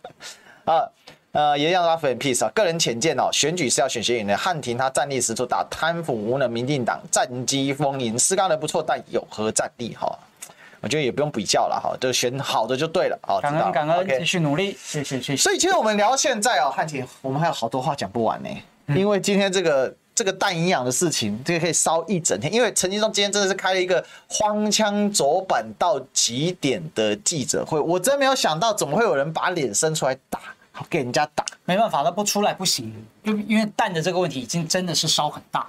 [0.64, 0.82] 啊？
[1.30, 2.50] 呃，也让他 rest in peace 啊。
[2.52, 4.36] 个人浅见哦，选举是要选贤与能。
[4.36, 8.18] 汉庭他战力十足，打贪腐无能，民进党战绩丰盈。
[8.18, 10.18] 施刚人不错，但有何战力哈？
[10.82, 13.18] 我觉得也不用比较了哈，就选好的就对了。
[13.22, 15.36] 好，感恩感恩，继续努力，谢谢谢谢。
[15.36, 18.48] 所以其实我们聊到现在哦，汉庭，我们还有好多话讲不完呢，
[18.88, 22.52] 嗯、因为今天这个这个蛋营养的事情，这个可以烧一整天。
[22.52, 30.38] 因为陈吉仲今天真的是开了一个荒腔走板到极点的记者会，我真没有想到怎么会有人把脸伸出来打。
[30.74, 32.90] 好，给人家打，没办法，他不出来不行，
[33.22, 35.66] 就因为蛋的这个问题已经真的是烧很大，嗯、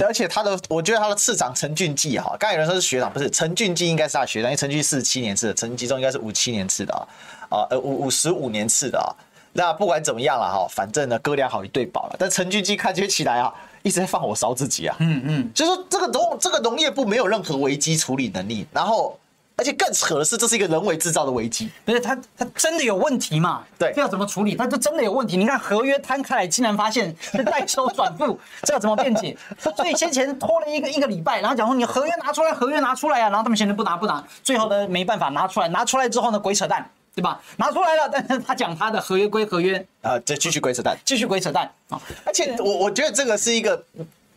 [0.00, 9.12] 而且他的，我觉得他的次长陈俊基哈，刚才有人说是学长，不是陈俊基应该是他学长，因为陈俊四十七年次的，陈吉忠应该是五七年次的啊，啊呃五五十五年次的啊，
[9.52, 19.18] 那不管怎么样了哈，反正呢哥俩好一对宝了，但陈俊基看起来啊，一直在放火烧自己啊，嗯嗯，就是说这个农这个农业部没有任何危机处理能力，然后。
[19.56, 23.62] 而且更扯的是，这是一个人为制造的危机，不是他，他真的有问题嘛？
[23.78, 24.56] 对，这要怎么处理？
[24.56, 25.36] 他就真的有问题。
[25.36, 29.36] 你看合约摊开来，竟然发现 是代收转付， 这要怎么辩解？
[29.58, 37.40] 所以先前拖了一个一个礼拜，然后讲说你合约拿出来，合约拿出来啊，然后他们现在不拿不拿，最后呢没办法拿出来，拿出来之后呢鬼扯淡，对吧？
[37.58, 42.00] 拿出来了，但是他讲他的合约归合约啊，这继续鬼扯淡，继续鬼扯淡啊！
[42.24, 43.84] 而且我我觉得这个是一个。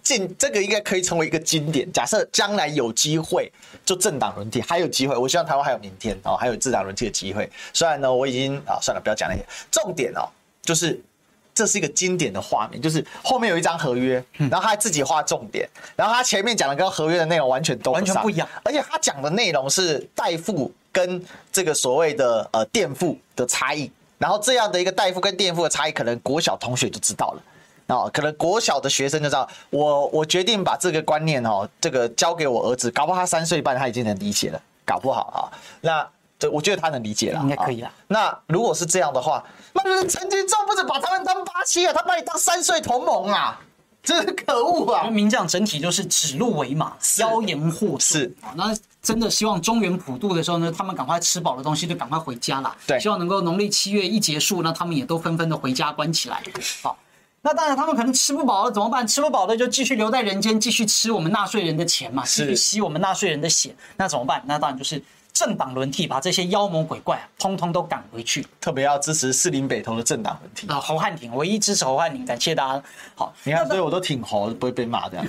[0.05, 1.91] 进这个应该可以成为一个经典。
[1.91, 3.51] 假设将来有机会，
[3.83, 5.17] 就政党轮替，还有机会。
[5.17, 7.49] 我希望台湾还有明天哦，还有政党轮替的机会。
[7.73, 9.43] 虽然呢，我已经啊，算了，不要讲那些。
[9.71, 10.29] 重点哦，
[10.61, 11.01] 就是
[11.55, 21.19] 这是一个经典的画面，就是后面有一张合约，然后他自己画重点，然后他前面讲的跟合约的内容完全都完全不一样，而且他讲的内容是代付跟
[21.51, 23.91] 这个所谓的呃垫付的差异。
[24.17, 27.43] 然后这样的一个代付跟垫付的差异，可能国小同学就知道了。
[27.87, 35.39] 哦，可能国小的学生就知道，我我决定把这个观念哦，这个交给我儿子，搞不好他三岁半他已经能理解了，搞不好啊。
[35.81, 36.07] 那
[36.39, 37.91] 这我觉得他能理解了，应该可以了。
[38.07, 41.93] 那如果是这样的话，那陈金仲不是把他们当八七啊？
[41.93, 43.61] 他把你当三岁同盟啊？
[44.01, 45.07] 真是可恶啊！
[45.09, 47.99] 名将整体就是指鹿为马，妖言惑众。
[47.99, 52.75] 是啊，那真的希望中原普渡的时候呢，他们赶快吃饱了东西就赶快回家了。
[52.85, 56.41] 对，希望能够农历七月一结束，那他们也都纷纷的回家关起来。
[56.83, 56.97] 好。
[57.45, 59.07] 那当然，他们可能吃不饱了怎么办？
[59.07, 63.75] 吃不饱的就继续留在人间，继续吃我们纳税人的钱嘛，继续吸我们纳税人的血。
[63.97, 64.41] 那怎么办？
[64.47, 64.99] 那当然就是
[65.31, 68.43] 政党轮替，把这些妖魔鬼怪啊，通通都赶回去。
[68.59, 72.83] 特别要支持四林北投的政党轮替啊，侯汉廷唯一支持侯汉廷，感谢大家。
[73.13, 75.25] 好，你看，所以我都挺侯，不会被骂这样。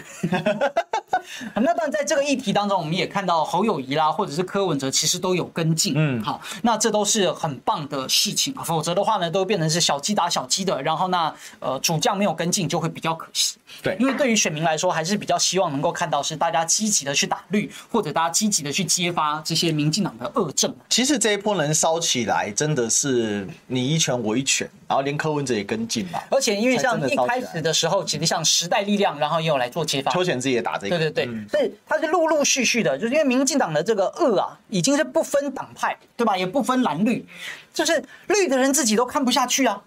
[1.55, 5.95] 那当然，在这个议题当中，我们也看到侯友谊啦，或者是柯文哲，其实都有跟进。
[5.97, 8.53] 嗯，好，那这都是很棒的事情。
[8.65, 10.83] 否则的话呢，都变成是小鸡打小鸡的。
[10.83, 13.57] 然后那呃，主将没有跟进，就会比较可惜。
[13.83, 20.75] 对，因为对于选民来说，还是比较希望能够看到是大家积极的去打绿，或者大家积极的去揭发这些民进党的恶政。
[20.89, 26.21] 其实这一波能烧起来，真的是你一拳我一拳，然后连柯文哲也跟进嘛。
[26.31, 30.11] 而且因为像一开始的时候，其实像时代力量，然后也有来做揭发。
[30.11, 30.96] 邱显智也打这个。
[30.99, 31.27] 对对对。
[31.27, 36.37] 嗯、所以他是陆陆续续的，就是因为民进党的这个恶啊，已经是不分党派，对吧？
[36.37, 37.25] 也不分蓝绿，
[37.73, 39.83] 就是绿的人自己都看不下去啊，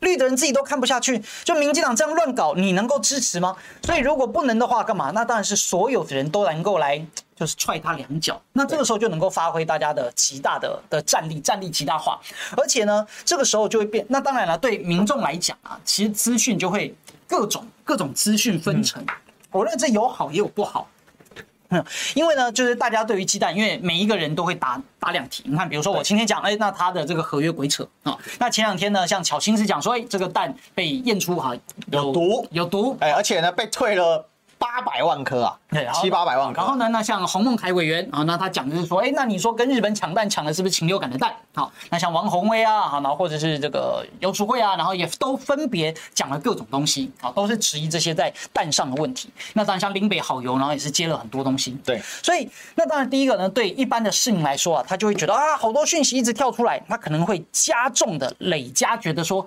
[0.00, 3.56] 绿的人自己都看不下去，就民进党这样乱搞，你能够支持吗？
[3.82, 5.10] 所以如果不能的话，干嘛？
[5.12, 7.04] 那当然是所有的人都能够来，
[7.34, 8.40] 就是踹他两脚。
[8.52, 12.20] 那这个时候就能够发挥大家的极大的的战力，战力极大化。
[12.56, 14.04] 而且呢，这个时候就会变。
[14.08, 16.94] 那当然了，对民众来讲啊，其实资讯就会
[17.26, 19.02] 各种各种资讯分成。
[19.02, 19.06] 嗯
[19.54, 20.88] 我认为这有好也有不好，
[21.70, 21.84] 嗯，
[22.14, 25.44] 因为呢，就是大家对于鸡蛋，因为每一个人都会打打两题。
[25.46, 28.18] 你看，比如说我今天讲，哎，那他的这个合约鬼扯啊。
[28.40, 31.54] 那前两天呢，像巧心是讲说，哎，这个蛋被验出哈
[31.92, 34.28] 有毒，有毒，哎，而且呢被退了。
[34.64, 36.58] 八百万颗啊，对，七八百万颗。
[36.58, 41.34] 然后呢，那像洪孟凯委员啊，那他讲的是说，哎，那你说跟日本抢蛋抢的是不是禽流感的蛋？
[41.54, 49.30] 好，那像王宏威啊，好，然后或者是这个游淑慧啊，然后也都分别讲了各种东西，好，都是质疑这些在蛋上的问题。
[49.52, 51.76] 那当然像林北好油，然后也是接了很多东西。
[51.84, 59.46] 对，所以那当然第一个呢，对一般的市民来说啊，他就会觉得啊，好多讯息一直跳出来，他可能会加重的累加，觉得说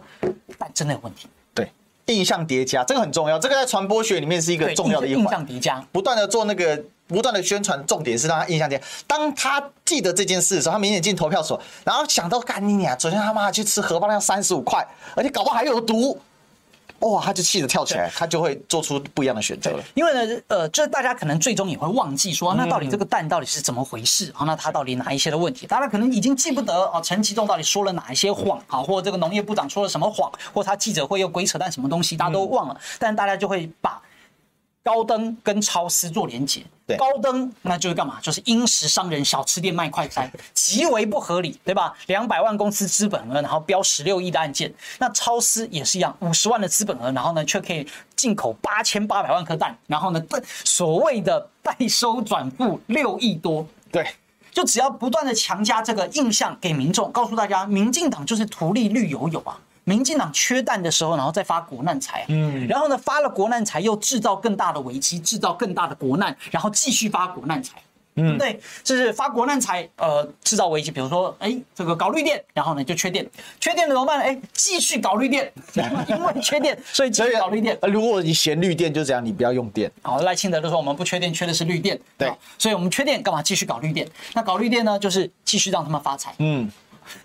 [0.59, 1.27] 蛋真的有问题。
[2.07, 3.37] 印象叠加，这个很重要。
[3.37, 5.23] 这个在传播学里面是一个重要的一环。
[5.23, 8.85] 印象叠加，不断的做那个，不断的宣传，重点是让他印象叠加。
[9.05, 14.85] 当他记得这件事的时候，他明显进投票所，然后想到干你娘，昨天他妈去吃荷包蛋三十五块，
[15.15, 16.19] 而且搞不好还有毒。
[16.99, 19.83] 哇，他就气得跳起来，他就会做出不一样的选择了。
[19.93, 24.33] 因为呢，呃，这大家可能最终也会忘记说，那到底这个蛋到底是怎么回事？
[24.35, 25.67] 啊，那他到底哪一些的问题？
[25.67, 28.59] 大家可能已经记不得哦，陈其中到底说了哪一些谎？
[28.67, 30.31] 啊，或者这个农业部长说了什么谎？
[30.53, 32.17] 或他记者会又鬼扯淡什么东西？
[32.17, 32.79] 大家都忘了。
[32.97, 34.01] 但大家就会把
[34.87, 36.63] 高登跟超思做连结。
[36.97, 38.17] 高登那就是干嘛？
[38.21, 41.93] 就是殷实商人小吃店卖快餐，极为不合理，对吧？
[42.05, 44.73] 两百万公司资本额，然后标十六亿的案件。
[44.97, 47.85] 那超思也是一样，五十万的资本额，然后呢却可以
[48.15, 50.23] 进口八千八百万颗蛋，然后呢
[50.63, 53.67] 所谓的代收转付六亿多。
[53.91, 54.07] 对，
[54.53, 59.59] 就只要不断的强加这个印象给民众，告诉大家，民进党就是图利绿油油啊。
[59.87, 67.77] 民进党缺蛋的时候，然后再发国难财，嗯，然后呢，发了国难财，又制造更大的危机，制造更大的国难，然后继续发国难财，
[68.15, 73.25] 嗯，对，就是发国难财，呃，制造危机，比如说，哎，这个搞绿电，然后呢就缺电，
[73.61, 74.25] 缺电怎么办呢？
[74.25, 75.49] 哎，继续搞绿电，
[76.09, 77.79] 因为缺电，所以继续搞绿电。
[77.83, 79.89] 如果你嫌绿电，就这样，你不要用电。
[80.01, 82.29] 好，赖清德都说我们不缺电，缺的是绿电，对，
[82.59, 83.41] 所以我们缺电干嘛？
[83.41, 84.05] 继续搞绿电。
[84.33, 86.69] 那搞绿电呢，就是继续让他们发财，嗯。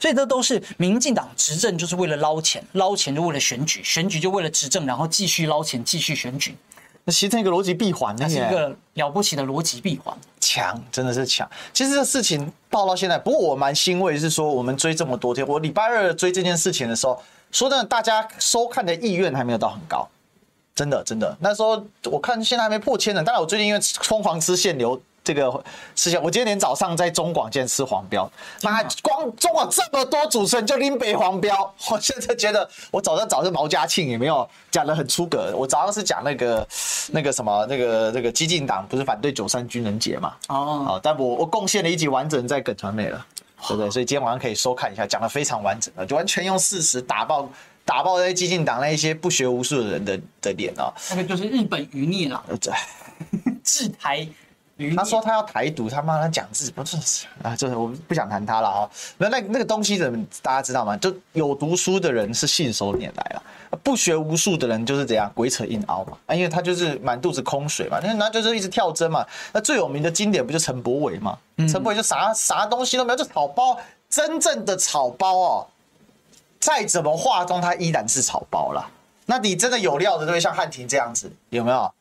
[0.00, 6.56] 所以这都是民进党执政就是为了捞钱，捞钱就为了选举，选举就为了执政，然后继续捞钱，继续选举，
[7.04, 10.16] 那形成一个逻辑闭环，那是一个了不起的逻辑闭环。
[10.40, 11.48] 强，真的是强。
[11.72, 20.06] 其实这事情报到现在，不过我蛮欣慰，是说我们追这么多天，我礼拜二追这件事情的时候，说真的，大家收看的意愿还没有到很高，
[20.74, 21.36] 真的真的。
[21.40, 25.00] 那时候我看现在还没破千呢，当然我最近因为疯狂吃限流。
[25.24, 25.64] 这个
[25.94, 28.30] 事情，我今天早上在中广见吃黄标，
[28.62, 31.54] 那光中广这么多主持人就拎北黄标，
[31.90, 36.68] 我现在觉得我早上找的毛家庆也没有讲的很出格，我早上是讲那个
[37.12, 40.34] 那个什么那个那个激进党不是反对九三军人节嘛？
[40.48, 43.24] 哦，好，但我我贡献了一集完整在梗传媒了，
[43.68, 43.90] 对不对？
[43.90, 47.48] 所以今天晚上可以收看一下，讲的非常完整的，就完全用事实打爆
[47.84, 50.92] 打爆那些激进党那一些不学无术的人的的脸啊！
[51.10, 52.72] 那个就是日本余孽了，对，
[53.62, 54.26] 制台。
[54.96, 58.90] 他说他要台独，他妈他讲字不是 啊，就是我不想谈他了哈。
[59.18, 60.96] 那那那个东西怎么大家知道吗？
[60.96, 63.42] 就有读书的人是信手拈来了，
[63.82, 66.16] 不学无术的人就是怎样鬼扯硬凹嘛。
[66.26, 69.24] 啊，因为他就是满肚子空水嘛，那那就是一直跳针嘛。
[69.52, 71.38] 那最有名的经典不就陈柏惟嘛？
[71.58, 75.66] 陈柏惟就啥啥东西都没有，就草包，真正的草包哦。
[76.58, 78.88] 再怎么化妆，他依然是草包啦。
[79.26, 81.92] 那你真的有料的，就会像汉庭这样子，有没有？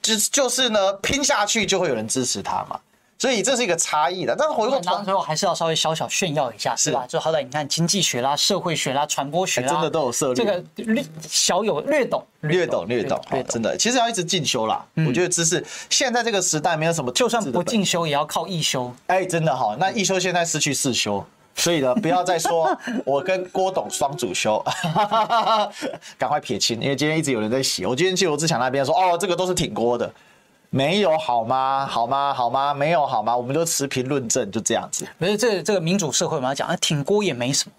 [0.00, 2.78] 就就是呢，拼下去就会有人支持他嘛，
[3.18, 4.34] 所以这是一个差异的。
[4.36, 7.04] 但是回过头来，最后还是要稍微小小炫耀一下，是吧？
[7.08, 10.34] 就好歹你看经济学啦、社会学啦、传播学啦，真的都有涉猎。
[10.34, 13.76] 这个略小有略懂，略懂略懂，真的。
[13.76, 14.84] 其实要一直进修啦。
[15.06, 18.94] 我觉得知识现在这个时代没有什么，就算不进修也要靠一修。
[19.08, 21.24] 哎，真的哈，那一修现在失去四修。
[21.58, 24.64] 所以呢，不要再说 我跟郭董双主修，
[26.16, 27.84] 赶快撇清，因为今天一直有人在洗。
[27.84, 30.10] 我今天去罗志祥那边说，哦，这个都是挺郭的，
[30.70, 31.84] 没有好吗？
[31.84, 32.32] 好吗？
[32.32, 32.72] 好吗？
[32.72, 33.36] 没有好吗？
[33.36, 35.04] 我们都持平论证，就这样子。
[35.18, 37.72] 不是这个、这个民主社会，我们要讲，挺郭也没什么。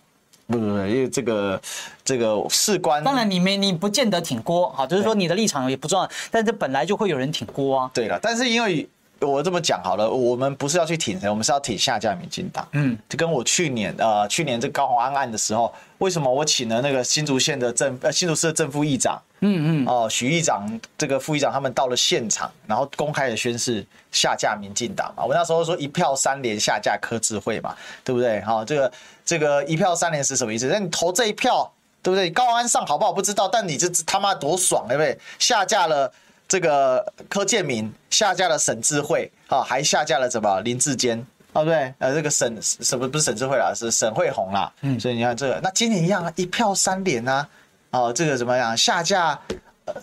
[0.48, 1.62] 不不不，因为这个
[2.04, 7.92] 这个事关，当然你没你不见得挺郭啊，就是说你的立场也不重要，但这本来就会有人挺郭啊。
[7.94, 8.88] 对了，但是因为。
[9.22, 12.68] 我这么讲好了，我们不是要去挺谁，我们是要挺下架民进党。
[12.72, 20.66] 嗯，就跟我去年呃，去年这高虹安案的时候，为什么我请了那个新竹县的正呃新竹市的正副议长，嗯嗯，哦许议长
[20.98, 25.26] 这个副议长他们到了现场，然后公开的宣誓下架民进党嘛。
[25.26, 28.40] 我那时候说一票三连下架柯智慧嘛，对不对？
[28.42, 28.92] 好，这个
[29.26, 30.68] 这个一票三连是什么意思？
[30.68, 31.70] 那你投这一票，
[32.02, 32.30] 对不对？
[32.30, 35.20] 高虹安上好不好不知道，但你这他妈多爽，对不对？
[35.40, 36.10] 下架了。
[36.50, 41.24] 这个柯建铭下架了沈智慧，啊，还下架了什么林志坚，
[41.54, 47.48] 啊，对，呃，这个沈什么不是沈智慧啦，是沈慧红啦，嗯，所以你看这个，那今年一样啊，一票三连啊，
[47.92, 49.40] 哦，这个怎么样下架？
[49.86, 49.94] 呃，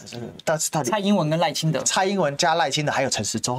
[0.44, 3.56] 到到底蔡英文跟赖清德，蔡英文加赖清德还有陈时中，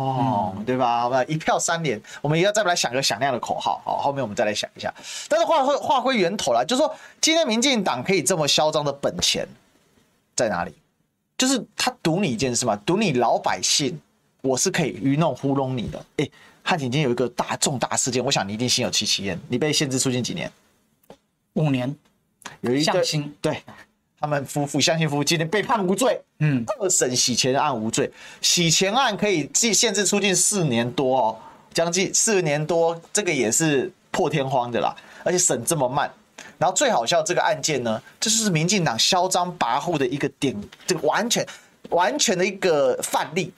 [0.58, 1.02] 嗯、对吧？
[1.02, 4.94] 好吧，一票三连，我们也要再来想个响亮的口号，好，后面我们再来想一下。
[5.28, 9.46] 但是话会话归源头了，就是说今天民进党可以这么嚣张的本钱
[10.36, 10.74] 在哪里？
[11.38, 14.00] 就是他赌你一件事嘛，赌你老百姓，
[14.42, 16.00] 我是可以愚弄糊弄你的。
[16.18, 16.32] 哎、欸，
[16.64, 19.40] 汉景今天有一个大重大事件，我想你一定心有戚戚焉。
[19.48, 20.52] 你被限制出境几年？
[21.54, 21.96] 五年。
[22.62, 23.62] 有一个向心，对，
[24.20, 26.20] 他们夫妇相信夫妇今天被判无罪。
[26.40, 28.10] 嗯，二审洗钱案无罪，
[28.42, 31.38] 洗钱案可以既限制出境四年多哦，
[31.74, 36.10] 将近四年多，这个也是破天荒的啦，而且审这么慢。
[36.58, 40.56] 然后最好笑这个案件呢，这就是民进党嚣张跋扈的一个点，
[40.86, 41.46] 这个完全
[41.90, 43.54] 完全的一个范例。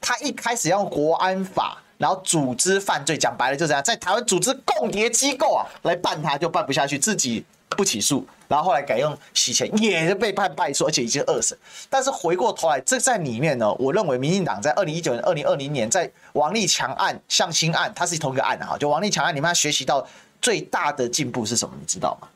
[0.00, 11.56] 他一开始用国安法，然后组织犯罪，讲白了就这样，在台湾组织共谍机构啊来办他，就办不下去，自己不起诉，然后后来改用洗钱，也是被判败诉，而且已经二审。
[11.90, 20.04] 但是回过头来，这在里面呢，我认为民进党在二零一九年、二零二零年在王立强案、向心案，它是同一个案啊，就王立强案，你们要学习到
[20.40, 21.74] 最大的进步是什么？
[21.78, 22.28] 你知道吗？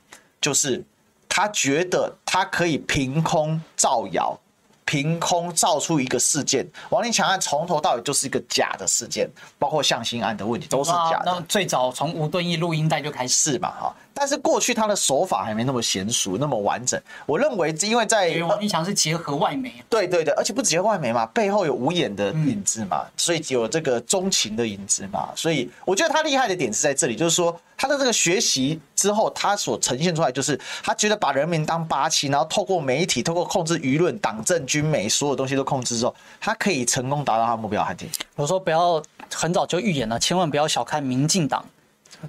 [0.44, 0.84] 就是
[1.26, 4.38] 他觉得他可以凭空造谣，
[4.84, 9.26] 凭空造出一个事件，王立强案从头到尾就是一个假的事件，
[9.58, 11.32] 包括向心案的问题都是假的。
[11.32, 13.96] 那最早从吴敦义录音带就开始嘛，哈。
[14.14, 17.00] 但是过去他的手法还没那么娴熟，那么完整。
[17.26, 25.30] 我认为，因为在王立强是结合外媒，对对对，而且不止结合外媒嘛，背后有五眼的影子嘛，所以有这个钟情的影子嘛。
[25.34, 37.82] 所以我觉得他厉害的点是在这里，就是说他的这个学习之后，他所呈现出来就是他觉得把人民当八旗，然后透过媒体，透过控制舆论、党政军媒所有东西都控制之后，他可以成功达到他的目标。
[37.82, 39.02] 汉庭，我说不要
[39.32, 41.64] 很早就预言了，千万不要小看民进党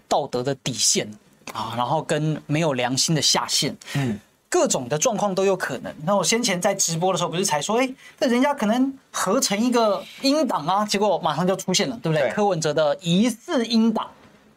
[0.07, 1.07] 道德的底线。
[1.53, 4.19] 啊，然后跟没有良心的下线，嗯，
[4.49, 5.93] 各种的状况都有可能。
[6.05, 7.89] 那我先前在直播的时候，不是才说，哎，
[8.19, 12.27] 那人家可能合成一个英党啊，结果马上就出现了，对不对？
[12.27, 14.07] 对柯文哲的疑似英党，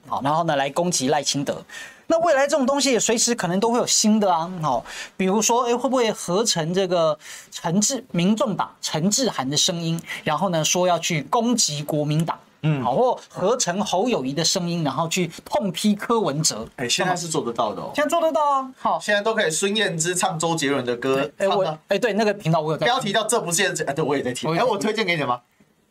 [0.07, 1.63] 好，然后呢来攻击赖清德。
[2.11, 4.83] 那未来这种东西也随时可能都会有新的啊，好，
[5.15, 7.19] 比如说，哎，会不会合成这个
[7.51, 12.39] 陈志民众党陈志涵的声音，然后呢说要去攻击国民党？
[12.63, 16.67] 嗯，好，或合成侯友谊的声音，然后去痛批柯文哲。
[16.77, 17.93] 哎、欸，现在是做得到的哦。
[17.95, 18.71] 现在做得到啊。
[18.79, 21.31] 好，现在都可以孙燕姿唱周杰伦的歌。
[21.39, 22.85] 哎、欸，我哎、欸，对，那个频道我有在。
[22.85, 24.53] 标题叫这不是燕姿，哎，对，我也在听。
[24.57, 25.41] 哎，我推荐给你吗？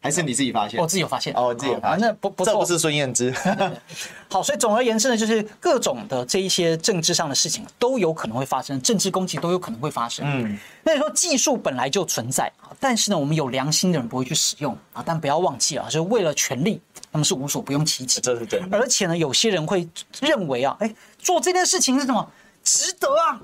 [0.08, 0.80] 还是你自己发现？
[0.80, 1.34] 我自己有发现。
[1.36, 2.00] 哦，我自己有发现。
[2.00, 3.34] 那不不，这不是孙燕姿。
[4.32, 10.26] 好，所以总而言之呢，就是各种的这一些政治上的事情都有可能会发生，政治攻击都有可能会发生。
[10.26, 15.04] 嗯，那你说技术本来就存在，但是呢，我们有良心的人不会去使用啊。
[15.06, 16.82] 但不要忘记啊，就是为了权力。
[17.10, 18.78] 他们是无所不用其极，这是真的。
[18.78, 19.88] 而且呢，有些人会
[20.20, 22.30] 认为啊，哎，做这件事情是什么？
[22.64, 23.40] 值得啊，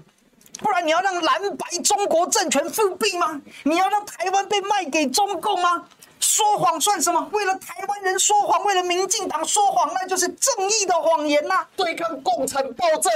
[0.60, 3.42] 不然你要让蓝白中国政权复辟吗？
[3.64, 5.86] 你要让台湾被卖给中共吗？
[6.24, 7.30] 说谎算什么？
[7.34, 11.68] 为了台湾人说谎，为了民进党说谎，那就是正义的谎言呐、啊！
[11.76, 13.12] 对抗共产暴政，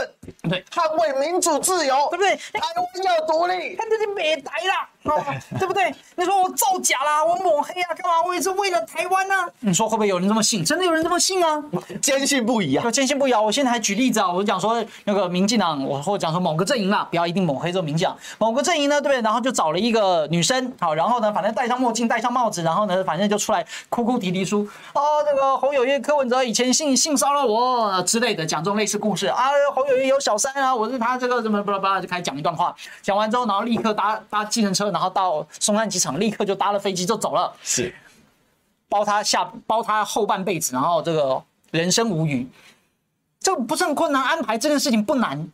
[0.50, 2.36] 对，捍卫民主自由，对不对？
[2.36, 4.90] 台湾要独立，看这些美台啦。
[5.08, 5.24] 哦，
[5.58, 5.94] 对不对？
[6.16, 8.22] 你说我造假啦，我抹黑啊，干嘛？
[8.26, 9.48] 我也是为了台湾呢、啊。
[9.62, 10.64] 你说会不会有人这么信？
[10.64, 11.64] 真的有人这么信啊？
[12.02, 12.84] 坚信不疑啊！
[12.84, 13.42] 就坚信不疑啊！
[13.42, 19.22] 我现在还举例子啊，我讲说那个民进党，我或者讲说某个阵营啦，不要一定抹黑这个民进党，某个阵营呢，对不对？
[19.22, 24.60] 然后就找了一个女生，好，然后呢，反正戴上墨镜，戴上帽子，然后呢，反正就出来哭哭啼啼说，
[24.94, 29.50] 哦，这个侯友宜、柯文哲以前性性骚扰我之类的，讲这种类似故事啊。
[29.74, 32.76] 侯友宜有小三啊，我是他这个什么巴拉巴拉，就开始讲一段话。
[33.02, 37.54] 讲完之后，然后立刻搭搭计程车，然后到松山机场，立刻就搭了飞机就走了。
[37.62, 37.94] 是，
[38.90, 41.40] 包他下包他后半辈子，然后这个
[41.70, 42.48] 人生无虞，
[43.40, 44.24] 这不是很困难？
[44.24, 45.48] 安排这件事情不难，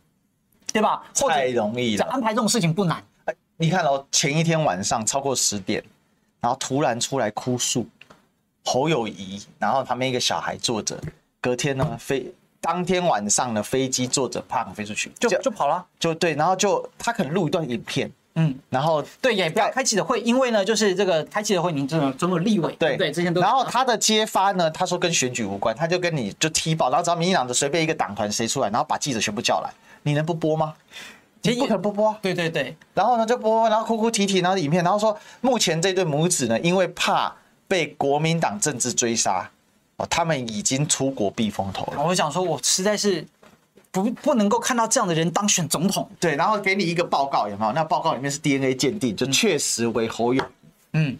[0.72, 1.02] 对吧？
[1.28, 2.06] 太容易了。
[2.06, 3.04] 安排这种事情不难。
[3.26, 5.84] 哎，你看哦，前一天晚上超过十点，
[6.40, 7.86] 然后突然出来哭诉，
[8.64, 10.98] 侯友宜，然后旁边一个小孩坐着，
[11.42, 12.32] 隔天呢飞。
[12.62, 23.40] 当天晚上的飞机坐着啪飞出去，就就跑了，就对，然后就他可能录一段影片，嗯，然后对，也不要开记者会，因为呢，就是这个开记者会，您这种总有立委，对对，之前都。
[23.40, 29.70] 然后他的揭发呢，他说跟选举无关，他就跟你就踢爆，然后只要民进党的随便一个党团谁出来，然后把记者全部叫来，
[30.02, 30.74] 你能不播吗？
[31.42, 32.18] 你不可能不播啊！
[32.22, 37.32] 对对对，然后呢就播，然后哭哭啼啼，然后影片，然后说目前这对母子呢，因为怕
[37.68, 39.48] 被国民党政治追杀。
[39.96, 42.02] 哦，他们已经出国避风头了。
[42.02, 43.24] 我想说，我实在是
[43.94, 46.10] 不不能够看到这样的人当选总统。
[46.18, 47.72] 对，然后给你一个报告，有没有？
[47.72, 50.44] 那报告里面是 DNA 鉴定，就确实为侯友。
[50.94, 51.16] 嗯，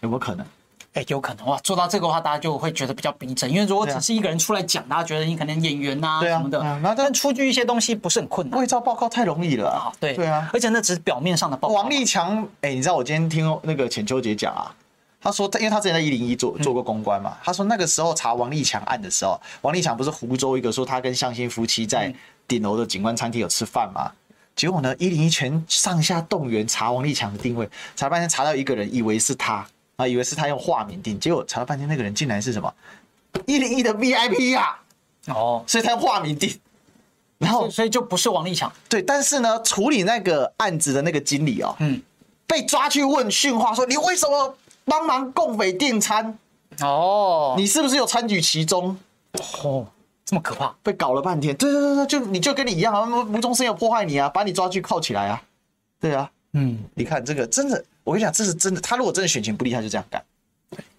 [0.00, 0.46] 有没有可能？
[0.94, 1.58] 哎、欸，有可能哇！
[1.60, 3.50] 做到这个的话，大家就会觉得比较逼真。
[3.50, 8.60] 因为如果只是一个人出来讲，啊、大家觉得你可能演员呐、啊、什么的，啊、但但出具一些东西不是很困难。
[8.60, 9.88] 伪造报告太容易了啊！
[9.98, 11.74] 对对啊，而且那只是表面上的报告。
[11.76, 14.70] 王立强，哎、欸，你知道我今天听那个浅秋姐讲啊。
[15.22, 22.12] 他说，因为他之前在一零一做做过公关嘛，他说那个时候查王立强案的时候，王立强不是湖州一个说他跟向心夫妻在
[22.48, 24.10] 顶楼的景观餐厅有吃饭吗？
[24.56, 29.64] 结果呢，一零一全上下动员查王立强的定位，查了半天查到一个人，以为是他
[29.96, 32.74] 啊，以为是他用化名定，结果查了半天那个人竟然是什么？
[33.46, 34.82] 一零一的 VIP 啊，
[35.28, 36.58] 哦，所以他用化名定，
[37.38, 42.02] 然后所以就不是王立强，对，但是呢，处理那个案子的那个经理哦，嗯，
[42.46, 44.56] 被抓去问训话，说你为什么？
[44.84, 46.38] 帮忙共匪订餐
[46.80, 48.98] 哦，你是不是有参与其中？
[49.62, 49.86] 哦，
[50.24, 51.56] 这么可怕，被搞了半天。
[51.56, 55.42] 对对对对，就你就跟你一样啊，无中生有破坏你啊，把你抓去铐起来啊。
[56.00, 58.80] 对啊，嗯，你看这个真的，我跟你讲，这是真的。
[58.80, 60.22] 他如果真的选情不利，他就这样干。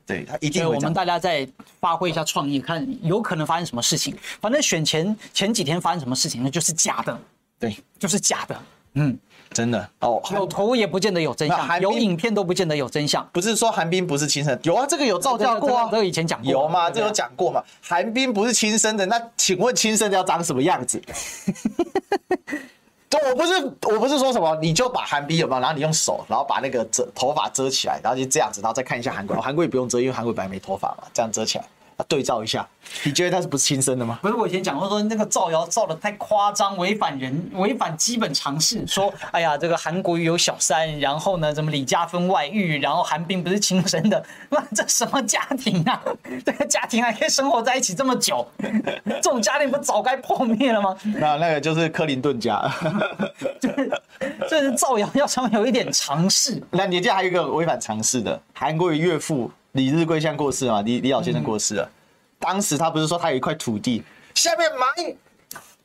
[0.05, 0.75] 对，他一定会。
[0.75, 1.47] 我们大家再
[1.79, 4.15] 发挥一下创意，看有可能发生什么事情。
[4.41, 7.17] 反正选前前几天发生什么事情，那就是假的。
[7.57, 8.61] 对，就是假的。
[8.93, 9.17] 嗯。
[9.54, 13.26] 真的哦，有图也不见得有真相，有影片都不见得有真相。
[13.32, 16.89] 不是说韩冰不是亲生，有啊，这个有造假过啊，这个以前讲过，有吗？
[16.89, 17.64] 这有讲过嘛？
[17.82, 21.01] 韩冰不是亲生的，那请问亲生的要长什么样子？
[23.10, 31.66] 对，我不是我不是说什么，你就把韩冰有没有，然后你用手，然后把那个遮头发遮起来，然后就这样子，然后再看一下韩国，韩国也不用遮，因为韩国本来没头发嘛，这样遮起来。
[32.08, 32.68] 对照一下，
[33.04, 34.20] 你觉得他是不是亲生的吗？
[34.22, 38.86] 不是，我以前讲过说那个造谣造的太夸张，违反人违反基本常识。
[38.88, 46.02] 说，哎呀，这个韩国瑜有小三，然后呢，怎么李嘉芬外遇，然后韩冰不是亲生的，那这什么家庭啊？
[46.46, 48.46] 这个家庭还可以生活在一起这么久，
[49.06, 50.98] 这种家庭不早该破灭了吗？
[51.04, 52.70] 那那个就是克林顿家，
[53.60, 54.02] 就是
[54.50, 56.62] 就是造谣要稍微有一点常识。
[56.72, 59.52] 那你这还有一个违反常识的，韩国瑜岳父。
[59.74, 60.82] 李日贵现在过世了嘛？
[60.82, 61.84] 李李老先生过世了。
[61.84, 61.91] 嗯、
[62.39, 64.03] 当时他不是说他有一块土地
[64.36, 64.69] 下面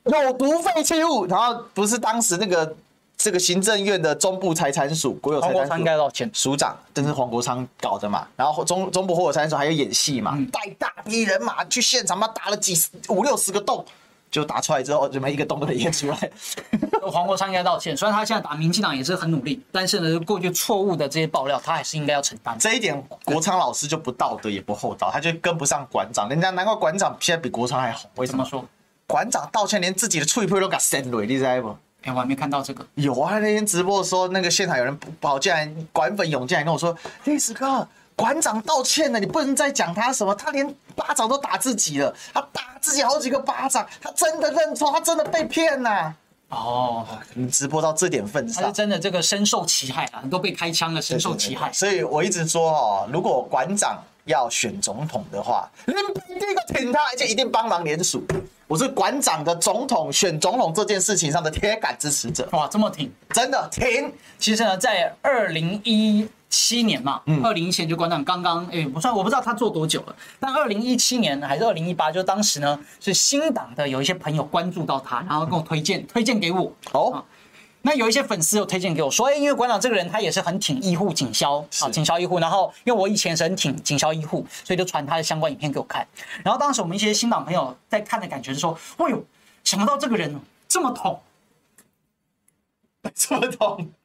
[0.03, 2.75] 埋有毒废弃物，然后不是当时那个
[3.17, 8.27] 这个行政院的中部财产署国有财产署，应该道歉，署长，这是黄国昌搞的嘛？
[8.35, 10.37] 然后中中部国有财产署还有演戏嘛？
[10.51, 13.83] 带、嗯、大批人马去现场嘛，打了几十五六十个洞。
[14.31, 16.31] 就打出来之后，怎么一个洞都没验出来？
[17.11, 17.95] 黄国昌应该道歉。
[17.97, 22.57] 虽然他现在打民进党也是很努力，但是呢，过去错误的这些爆料，他还是应该要承担。
[22.59, 26.29] 这一点，国昌老师就不道德也不厚道，他就跟不上馆长。
[26.29, 28.01] 人家难怪馆长现在比国昌还好。
[28.15, 28.63] 为什么说？
[29.07, 31.75] 馆长道歉连自己的脆皮都敢扇了，你知道不？
[32.03, 32.85] 哎，我还没看到这个。
[32.95, 37.87] 有啊，那天直播的时候，那个现场有人跑进来，馆粉涌进来跟我说：“历史哥。”
[38.19, 46.15] 馆长道歉了，你不能再讲他什么，他连巴掌都打自己了，他打自己好几个巴掌，他真的认错，他真的被骗呐、啊。
[46.49, 51.71] 哦，你直播到这点份上，他是真的这个深受其害啊，很多被开枪的，深受其害。
[51.71, 58.21] 所以我一直说哦，如果馆长要选总统的话，你第一个挺他，而且一定帮忙联署。
[58.67, 62.47] 我是馆长的总统选总统这件事情上的铁杆支持者。
[62.51, 64.13] 哇，这么挺，真的挺。
[64.37, 66.27] 其实呢，在二零一。
[66.49, 70.15] 七年嘛，二零一七年就馆长刚刚哎，不算，我不知道他做多久了。
[70.39, 76.73] 但二零一七年还是二零一八，就当时呢是新党的有一些朋友关注到他，然后跟我推荐推荐给我。
[76.91, 77.23] 哦，
[77.83, 82.39] 那有一些粉丝又推荐给我说，哎，因为馆长这个人他也是很挺医护警消啊，警消医护。
[82.39, 86.07] 然后因为我以前是很挺警消医护，所以就传他的相关影片给我看。
[86.43, 89.23] 然后当时我们一些新党朋友在看的感觉是说，哎呦，
[89.63, 91.21] 想不到这个人这么捅，
[93.13, 93.91] 这么捅。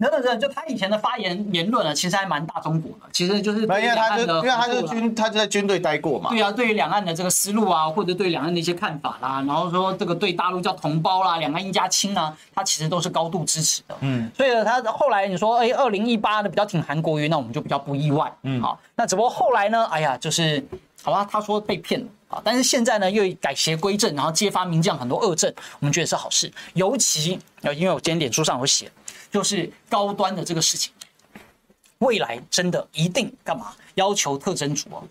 [0.00, 6.30] 等等等，就他以前的发言言论呢，其实还蛮大中国的，其实就是对两岸的，因为他就军，他就在军队待过嘛。
[6.30, 13.94] 对啊，对于两岸的这个思路啊，或者对两岸的一些看法啦，然后说这个对大陆叫同胞啦，两岸一家亲啊，他其实都是高度支持的。
[14.00, 18.32] 嗯，所以呢，他后来你说，哎，二零一八的比较挺韩国瑜，那我们就比较不意外。
[18.42, 20.64] 嗯，好，那只不过后来呢，哎呀，就是
[21.02, 26.50] 好吧，他说被骗了啊，但是现在呢又改邪归正，然后揭发民将很多恶政，我们觉得是好事。
[26.72, 28.90] 尤其呃，因为我今天脸书上有写。
[29.30, 30.92] 就是高端的这个事情，
[31.98, 33.72] 未来真的一定干嘛？
[33.94, 35.02] 要求特征组哦，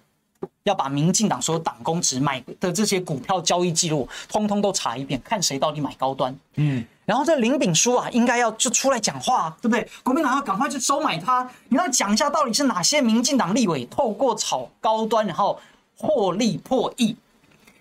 [0.64, 6.36] 要把民进党所有党公职买的这些股票交易记录，通通都查一遍，看谁到底买高端。
[6.56, 9.88] 嗯，然后这林炳书啊，应该要就出来讲话，对不对？
[10.04, 15.60] 国民党要赶快去收买他，你要讲一下到底是哪些民进党立委透过炒高端，然后
[15.98, 17.16] 获利破亿，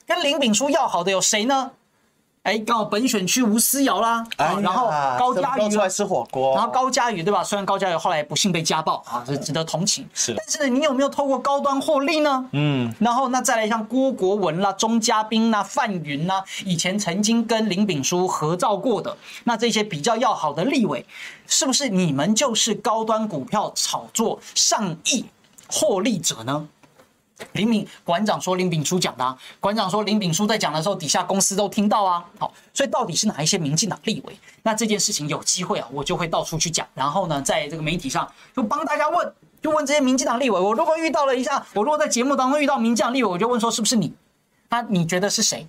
[0.07, 1.71] 跟林炳书要好的有谁呢？
[2.49, 4.87] 哎，刚好本选区吴思瑶啦，然后
[5.19, 7.45] 高嘉瑜出来吃火锅，然后高嘉瑜对吧？
[7.45, 10.09] 虽然高嘉瑜后来不幸被家暴啊，这值得同情。
[10.15, 12.49] 是，但是呢，你有没有透过高端获利呢？
[12.53, 21.05] 嗯，然后那再来像郭国文啦、钟嘉宾啦、范云啦，以前曾经跟林炳书合照过的，那这些比较要好的立委，
[21.47, 25.27] 是不是你们就是高端股票炒作上亿
[25.71, 26.67] 获利者呢？
[27.53, 32.25] 林敏馆长说林炳书讲的，啊，馆长说林炳书在讲的时候，底下公司都听到啊。
[32.39, 34.39] 好，所以到底是哪一些民进党立委？
[34.63, 39.33] 那这件事情有机会啊，我就会到处去讲，然后呢，在这个媒体上就帮大家问，
[39.63, 40.61] 就问这些民进党立委。
[40.61, 44.13] 我如果遇到了一下，我如果在节目当中遇到民进党立委，我就问说是不是你？
[44.71, 45.67] 那你觉得是谁？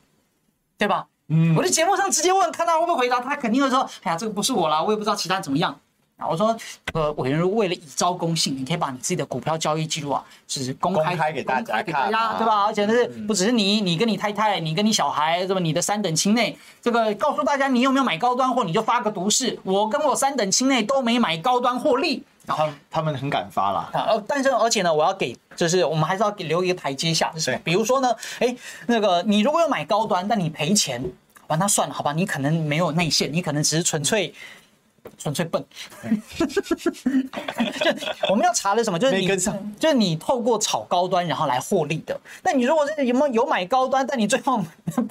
[0.78, 1.08] 对吧？
[1.28, 3.20] 嗯，我在节目上直接问，看他会不会回答。
[3.20, 5.80] 他肯定会说，哎呀，这个不是我啦，我也不知道其他人怎么样。
[6.20, 6.56] 啊，我说，
[6.94, 12.66] 呃，委员为了以招公信，你可以把你自己的股票交易记录啊，是公开，公开给大家看，啊，对吧？
[12.66, 15.62] 而且是不只是你，你跟你太太，你跟你小孩，是吧？
[15.62, 22.22] 你的三等亲内，这个告诉大家你有没有买高端货，你就发个毒誓，我跟我三等亲内都没买高端获利。
[22.46, 23.90] 他他们很敢发啦。
[23.94, 28.54] 呃，但是而且呢，我要给，就是我们还是要给留一个台阶下，是比如说呢，哎，
[28.88, 31.02] 那个你如果要买高端，但你赔钱，
[31.48, 34.34] 那算了，好吧，你可能没有内线，你可能只是纯粹。
[35.18, 35.64] 纯粹笨，
[36.08, 37.92] 就
[38.30, 38.98] 我们要查的什么？
[38.98, 42.20] 就是你，就是你透过炒高端然后来获利的。
[42.44, 44.64] 那你如果是有没有有买高端，但你最后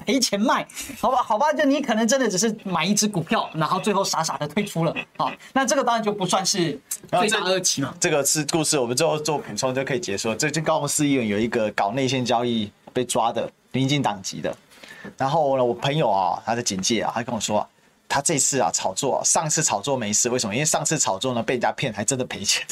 [0.05, 0.67] 赔钱卖，
[0.99, 5.31] 好吧，好吧，就你可能真的只是买一只股票，然后最后傻傻的退出了好。
[5.53, 6.79] 那这个当然就不算是
[7.09, 7.93] 罪大恶极嘛。
[7.99, 10.33] 这个是故事，我们最后做补充就可以结束。
[10.35, 14.55] 最近高雄市议员有一个搞内线交易被抓的民进党籍的，
[15.17, 17.67] 然后呢，我朋友啊，他的警戒啊，他跟我说。
[18.09, 20.53] 他这次啊炒作，上次炒作没事，为什么？
[20.53, 22.65] 因为上次炒作呢被人家骗，还真的赔钱，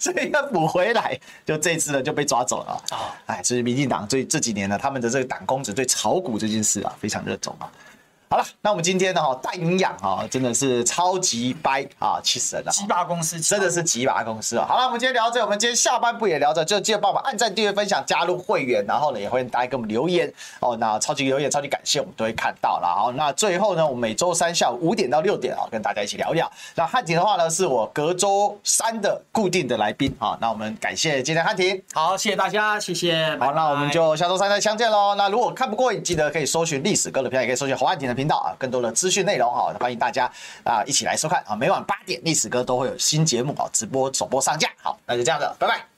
[0.00, 1.20] 所以要补回来。
[1.44, 3.14] 就这次呢就被抓走了啊！
[3.26, 7.70] 哎，这是民进党最这几年呢，他们的这个党公子对炒股这件事啊非常热衷啊。
[8.34, 12.72] 好了，那我们今天呢，哈，带营养啊，真的是超级掰啊，气死人了！
[12.72, 14.66] 鸡巴公司真的是鸡巴公司啊！
[14.68, 20.28] 好了，我们今天聊到这，我们今天下半部也聊着，就记得帮我们按赞、订阅、分享、加入会员，然后呢，也欢迎大家给我们留言
[20.58, 20.76] 哦。
[20.78, 22.92] 那超级留言、超级感谢，我们都会看到了。
[22.92, 26.50] 好，那最后呢，我们每周三下午五点到六点啊，跟大家一起聊聊。
[26.74, 30.36] 那汉庭的话呢，是我隔周三的固定的来宾啊。
[30.40, 33.30] 那我们感谢今天汉庭，好，谢谢大家，谢谢。
[33.38, 35.14] 好，拜拜，那我们就下周三再相见喽。
[35.14, 38.90] 那如果看不过瘾，记得可以搜寻历史哥的片，也可以搜寻侯汉庭的频道啊，更多的。
[38.90, 40.24] 资讯内容哈，欢迎大家
[40.64, 41.54] 啊一起来收看啊！
[41.54, 44.70] 每晚八点，历史哥都会有新节目啊，直播首播上架。
[44.82, 45.93] 好，那就这样子，拜拜。